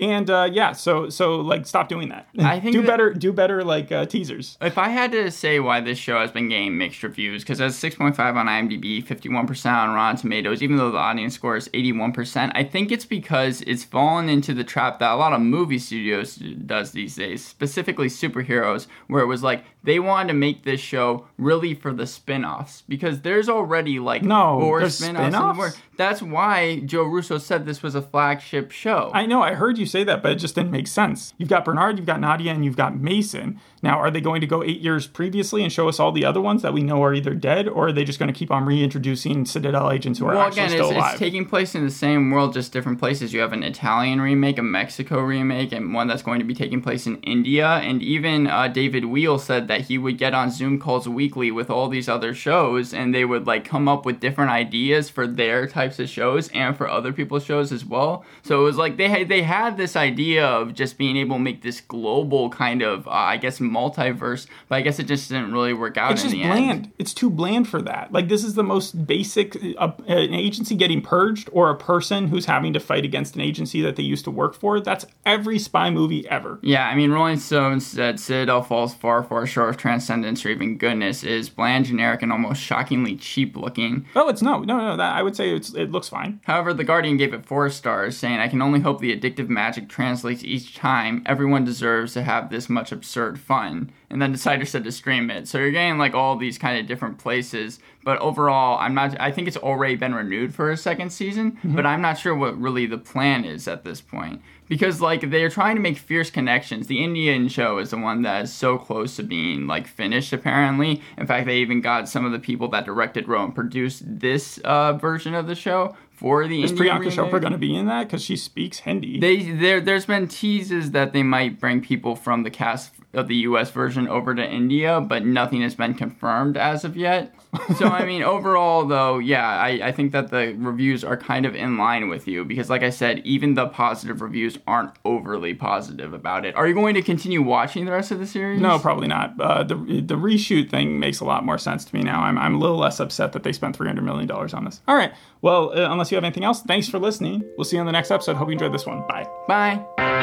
And 0.00 0.28
uh, 0.28 0.48
yeah, 0.52 0.72
so 0.72 1.08
so 1.08 1.36
like 1.36 1.66
stop 1.66 1.88
doing 1.88 2.08
that. 2.08 2.26
I 2.38 2.58
think 2.58 2.72
do 2.74 2.82
better. 2.82 3.14
Do 3.14 3.32
better 3.32 3.62
like 3.62 3.92
uh, 3.92 4.06
teasers. 4.06 4.58
If 4.60 4.76
I 4.76 4.88
had 4.88 5.12
to 5.12 5.30
say 5.30 5.60
why 5.60 5.80
this 5.80 5.98
show 5.98 6.18
has 6.18 6.32
been 6.32 6.48
getting 6.48 6.76
mixed 6.76 7.02
reviews, 7.02 7.42
because 7.44 7.60
it's 7.60 7.78
6.5 7.80 8.18
on 8.34 8.46
IMDb, 8.46 9.04
51% 9.04 9.66
on 9.72 9.94
Rotten 9.94 10.20
Tomatoes, 10.20 10.62
even 10.62 10.76
though 10.76 10.90
the 10.90 10.98
audience 10.98 11.34
score 11.34 11.56
is 11.56 11.68
81%, 11.68 12.50
I 12.54 12.64
think 12.64 12.90
it's 12.90 13.04
because 13.04 13.60
it's 13.62 13.84
fallen 13.84 14.28
into 14.28 14.52
the 14.52 14.64
trap 14.64 14.98
that 14.98 15.12
a 15.12 15.16
lot 15.16 15.32
of 15.32 15.40
movie 15.40 15.78
studios 15.78 16.36
does 16.36 16.90
these 16.92 17.14
days, 17.14 17.44
specifically 17.44 18.08
superheroes, 18.08 18.86
where 19.06 19.22
it 19.22 19.26
was 19.26 19.42
like 19.44 19.64
they 19.84 20.00
wanted 20.00 20.28
to 20.28 20.34
make 20.34 20.64
this 20.64 20.80
show 20.80 21.26
really 21.38 21.74
for 21.74 21.92
the 21.92 22.06
spin-offs, 22.06 22.82
because 22.88 23.20
there's 23.20 23.48
already 23.48 23.98
like 24.00 24.22
No, 24.22 24.58
more 24.58 24.88
spin-offs. 24.88 25.34
spin-offs? 25.34 25.76
That's 25.96 26.20
why 26.22 26.80
Joe 26.80 27.04
Russo 27.04 27.38
said 27.38 27.64
this 27.64 27.82
was 27.82 27.94
a 27.94 28.02
flagship 28.02 28.72
show. 28.72 29.10
I 29.14 29.26
know. 29.26 29.42
I 29.42 29.54
heard 29.54 29.78
you 29.78 29.83
say 29.86 30.04
that, 30.04 30.22
but 30.22 30.32
it 30.32 30.36
just 30.36 30.54
didn't 30.54 30.70
make 30.70 30.86
sense. 30.86 31.34
You've 31.38 31.48
got 31.48 31.64
Bernard, 31.64 31.98
you've 31.98 32.06
got 32.06 32.20
Nadia, 32.20 32.52
and 32.52 32.64
you've 32.64 32.76
got 32.76 32.98
Mason. 32.98 33.60
Now, 33.82 33.98
are 33.98 34.10
they 34.10 34.20
going 34.20 34.40
to 34.40 34.46
go 34.46 34.62
eight 34.62 34.80
years 34.80 35.06
previously 35.06 35.62
and 35.62 35.70
show 35.70 35.88
us 35.88 36.00
all 36.00 36.10
the 36.10 36.24
other 36.24 36.40
ones 36.40 36.62
that 36.62 36.72
we 36.72 36.82
know 36.82 37.02
are 37.02 37.12
either 37.12 37.34
dead, 37.34 37.68
or 37.68 37.88
are 37.88 37.92
they 37.92 38.04
just 38.04 38.18
going 38.18 38.32
to 38.32 38.38
keep 38.38 38.50
on 38.50 38.64
reintroducing 38.64 39.44
Citadel 39.44 39.90
agents 39.90 40.18
who 40.18 40.26
are 40.26 40.34
well, 40.34 40.46
actually 40.46 40.62
again, 40.62 40.70
still 40.70 40.88
it's, 40.88 40.96
alive? 40.96 41.12
it's 41.12 41.18
taking 41.18 41.44
place 41.44 41.74
in 41.74 41.84
the 41.84 41.90
same 41.90 42.30
world, 42.30 42.54
just 42.54 42.72
different 42.72 42.98
places. 42.98 43.32
You 43.32 43.40
have 43.40 43.52
an 43.52 43.62
Italian 43.62 44.20
remake, 44.20 44.58
a 44.58 44.62
Mexico 44.62 45.20
remake, 45.20 45.72
and 45.72 45.92
one 45.92 46.06
that's 46.06 46.22
going 46.22 46.38
to 46.38 46.44
be 46.44 46.54
taking 46.54 46.80
place 46.80 47.06
in 47.06 47.16
India. 47.18 47.66
And 47.66 48.02
even 48.02 48.46
uh, 48.46 48.68
David 48.68 49.04
Weil 49.04 49.38
said 49.38 49.68
that 49.68 49.82
he 49.82 49.98
would 49.98 50.16
get 50.16 50.32
on 50.32 50.50
Zoom 50.50 50.78
calls 50.78 51.08
weekly 51.08 51.50
with 51.50 51.68
all 51.68 51.88
these 51.88 52.08
other 52.08 52.32
shows, 52.32 52.94
and 52.94 53.14
they 53.14 53.24
would 53.24 53.46
like 53.46 53.64
come 53.64 53.88
up 53.88 54.06
with 54.06 54.20
different 54.20 54.50
ideas 54.50 55.10
for 55.10 55.26
their 55.26 55.66
types 55.66 55.98
of 55.98 56.08
shows 56.08 56.48
and 56.48 56.76
for 56.76 56.88
other 56.88 57.12
people's 57.12 57.44
shows 57.44 57.72
as 57.72 57.84
well. 57.84 58.24
So 58.42 58.60
it 58.60 58.64
was 58.64 58.76
like 58.76 58.96
they 58.96 59.08
had 59.08 59.28
they 59.28 59.42
had 59.42 59.73
this 59.76 59.96
idea 59.96 60.46
of 60.46 60.74
just 60.74 60.98
being 60.98 61.16
able 61.16 61.36
to 61.36 61.42
make 61.42 61.62
this 61.62 61.80
global 61.80 62.50
kind 62.50 62.82
of, 62.82 63.06
uh, 63.06 63.10
I 63.10 63.36
guess, 63.36 63.58
multiverse. 63.58 64.46
But 64.68 64.76
I 64.76 64.80
guess 64.80 64.98
it 64.98 65.04
just 65.04 65.28
didn't 65.28 65.52
really 65.52 65.72
work 65.72 65.96
out 65.96 66.12
it's 66.12 66.22
in 66.22 66.30
just 66.30 66.42
the 66.42 66.48
bland. 66.48 66.70
end. 66.70 66.92
It's 66.98 67.14
too 67.14 67.30
bland 67.30 67.68
for 67.68 67.80
that. 67.82 68.12
Like 68.12 68.28
this 68.28 68.44
is 68.44 68.54
the 68.54 68.62
most 68.62 69.06
basic. 69.06 69.56
Uh, 69.78 69.92
an 70.06 70.34
agency 70.34 70.74
getting 70.74 71.00
purged, 71.00 71.48
or 71.52 71.70
a 71.70 71.76
person 71.76 72.28
who's 72.28 72.46
having 72.46 72.72
to 72.72 72.80
fight 72.80 73.04
against 73.04 73.34
an 73.34 73.40
agency 73.40 73.80
that 73.82 73.96
they 73.96 74.02
used 74.02 74.24
to 74.24 74.30
work 74.30 74.54
for. 74.54 74.80
That's 74.80 75.06
every 75.24 75.58
spy 75.58 75.90
movie 75.90 76.28
ever. 76.28 76.58
Yeah, 76.62 76.86
I 76.88 76.94
mean, 76.94 77.10
Rolling 77.10 77.38
Stone 77.38 77.80
said 77.80 78.20
Citadel 78.20 78.62
falls 78.62 78.94
far, 78.94 79.22
far 79.22 79.46
short 79.46 79.70
of 79.70 79.76
transcendence 79.76 80.44
or 80.44 80.50
even 80.50 80.78
goodness, 80.78 81.22
is 81.24 81.48
bland, 81.48 81.86
generic, 81.86 82.22
and 82.22 82.32
almost 82.32 82.60
shockingly 82.60 83.16
cheap 83.16 83.56
looking. 83.56 84.06
Oh, 84.14 84.28
it's 84.28 84.42
no, 84.42 84.60
no, 84.60 84.78
no. 84.78 84.96
That 84.96 85.14
I 85.14 85.22
would 85.22 85.36
say 85.36 85.54
it's 85.54 85.74
it 85.74 85.90
looks 85.90 86.08
fine. 86.08 86.40
However, 86.44 86.72
The 86.74 86.84
Guardian 86.84 87.16
gave 87.16 87.34
it 87.34 87.46
four 87.46 87.68
stars, 87.70 88.16
saying, 88.16 88.38
I 88.38 88.48
can 88.48 88.62
only 88.62 88.80
hope 88.80 89.00
the 89.00 89.16
addictive 89.16 89.48
magic 89.64 89.88
translates 89.88 90.44
each 90.44 90.74
time. 90.74 91.22
Everyone 91.24 91.64
deserves 91.64 92.12
to 92.12 92.22
have 92.22 92.50
this 92.50 92.68
much 92.68 92.92
absurd 92.92 93.40
fun. 93.40 93.90
And 94.10 94.20
then 94.20 94.32
Decider 94.32 94.66
said 94.66 94.84
to 94.84 94.92
stream 94.92 95.30
it. 95.30 95.48
So 95.48 95.56
you're 95.56 95.70
getting 95.70 95.96
like 95.96 96.12
all 96.12 96.36
these 96.36 96.58
kind 96.58 96.78
of 96.78 96.86
different 96.86 97.16
places. 97.16 97.78
But 98.04 98.18
overall, 98.18 98.78
I'm 98.78 98.92
not, 98.92 99.18
I 99.18 99.32
think 99.32 99.48
it's 99.48 99.56
already 99.56 99.96
been 99.96 100.14
renewed 100.14 100.54
for 100.54 100.70
a 100.70 100.76
second 100.76 101.10
season, 101.10 101.58
but 101.64 101.86
I'm 101.86 102.02
not 102.02 102.18
sure 102.18 102.34
what 102.34 102.60
really 102.60 102.84
the 102.84 102.98
plan 102.98 103.46
is 103.46 103.66
at 103.66 103.84
this 103.84 104.02
point. 104.02 104.42
Because 104.68 105.00
like 105.00 105.30
they're 105.30 105.48
trying 105.48 105.76
to 105.76 105.82
make 105.82 105.96
fierce 105.96 106.30
connections. 106.30 106.86
The 106.86 107.02
Indian 107.02 107.48
show 107.48 107.78
is 107.78 107.88
the 107.90 107.98
one 107.98 108.20
that 108.22 108.44
is 108.44 108.52
so 108.52 108.76
close 108.76 109.16
to 109.16 109.22
being 109.22 109.66
like 109.66 109.86
finished 109.86 110.34
apparently. 110.34 111.00
In 111.16 111.26
fact, 111.26 111.46
they 111.46 111.56
even 111.56 111.80
got 111.80 112.06
some 112.06 112.26
of 112.26 112.32
the 112.32 112.38
people 112.38 112.68
that 112.68 112.84
directed, 112.84 113.28
wrote, 113.28 113.44
and 113.44 113.54
produced 113.54 114.02
this 114.04 114.58
uh, 114.58 114.92
version 114.92 115.34
of 115.34 115.46
the 115.46 115.54
show 115.54 115.96
for 116.24 116.48
the 116.48 116.62
Is 116.62 116.70
Indian 116.70 117.02
Priyanka 117.02 117.10
Chopra 117.10 117.38
going 117.38 117.52
to 117.52 117.58
be 117.58 117.76
in 117.76 117.84
that 117.84 118.04
because 118.04 118.24
she 118.24 118.34
speaks 118.34 118.78
Hindi? 118.78 119.20
They 119.20 119.42
there 119.42 119.78
there's 119.82 120.06
been 120.06 120.26
teases 120.26 120.92
that 120.92 121.12
they 121.12 121.22
might 121.22 121.60
bring 121.60 121.82
people 121.82 122.16
from 122.16 122.44
the 122.44 122.50
cast 122.50 122.92
of 123.12 123.28
the 123.28 123.36
US 123.48 123.70
version 123.70 124.08
over 124.08 124.34
to 124.34 124.42
India, 124.42 125.02
but 125.02 125.26
nothing 125.26 125.60
has 125.60 125.74
been 125.74 125.92
confirmed 125.92 126.56
as 126.56 126.82
of 126.82 126.96
yet. 126.96 127.34
So 127.78 127.86
I 127.86 128.04
mean 128.04 128.24
overall 128.24 128.84
though, 128.84 129.18
yeah, 129.18 129.46
I, 129.46 129.80
I 129.84 129.92
think 129.92 130.10
that 130.10 130.30
the 130.30 130.56
reviews 130.58 131.04
are 131.04 131.16
kind 131.16 131.46
of 131.46 131.54
in 131.54 131.78
line 131.78 132.08
with 132.08 132.26
you 132.26 132.44
because 132.44 132.68
like 132.68 132.82
I 132.82 132.90
said, 132.90 133.20
even 133.20 133.54
the 133.54 133.68
positive 133.68 134.20
reviews 134.20 134.58
aren't 134.66 134.90
overly 135.04 135.54
positive 135.54 136.12
about 136.12 136.44
it. 136.44 136.56
Are 136.56 136.66
you 136.66 136.74
going 136.74 136.94
to 136.96 137.02
continue 137.02 137.42
watching 137.42 137.84
the 137.84 137.92
rest 137.92 138.10
of 138.10 138.18
the 138.18 138.26
series? 138.26 138.60
No, 138.60 138.80
probably 138.80 139.06
not. 139.06 139.40
Uh, 139.40 139.62
the 139.62 139.76
the 139.76 140.16
reshoot 140.16 140.68
thing 140.68 140.98
makes 140.98 141.20
a 141.20 141.24
lot 141.24 141.44
more 141.44 141.56
sense 141.58 141.84
to 141.84 141.94
me 141.94 142.02
now. 142.02 142.22
I'm, 142.22 142.36
I'm 142.38 142.56
a 142.56 142.58
little 142.58 142.76
less 142.76 142.98
upset 142.98 143.32
that 143.34 143.44
they 143.44 143.52
spent 143.52 143.78
$300 143.78 144.02
million 144.02 144.28
on 144.30 144.64
this. 144.64 144.80
All 144.88 144.96
right. 144.96 145.12
Well, 145.40 145.78
uh, 145.78 145.92
unless 145.92 146.10
you 146.14 146.16
have 146.16 146.24
anything 146.24 146.44
else, 146.44 146.62
thanks 146.62 146.88
for 146.88 146.98
listening. 146.98 147.42
We'll 147.56 147.64
see 147.64 147.76
you 147.76 147.80
on 147.80 147.86
the 147.86 147.92
next 147.92 148.10
episode. 148.10 148.36
Hope 148.36 148.48
you 148.48 148.52
enjoyed 148.52 148.72
this 148.72 148.86
one. 148.86 149.06
Bye. 149.06 149.26
Bye. 149.48 150.13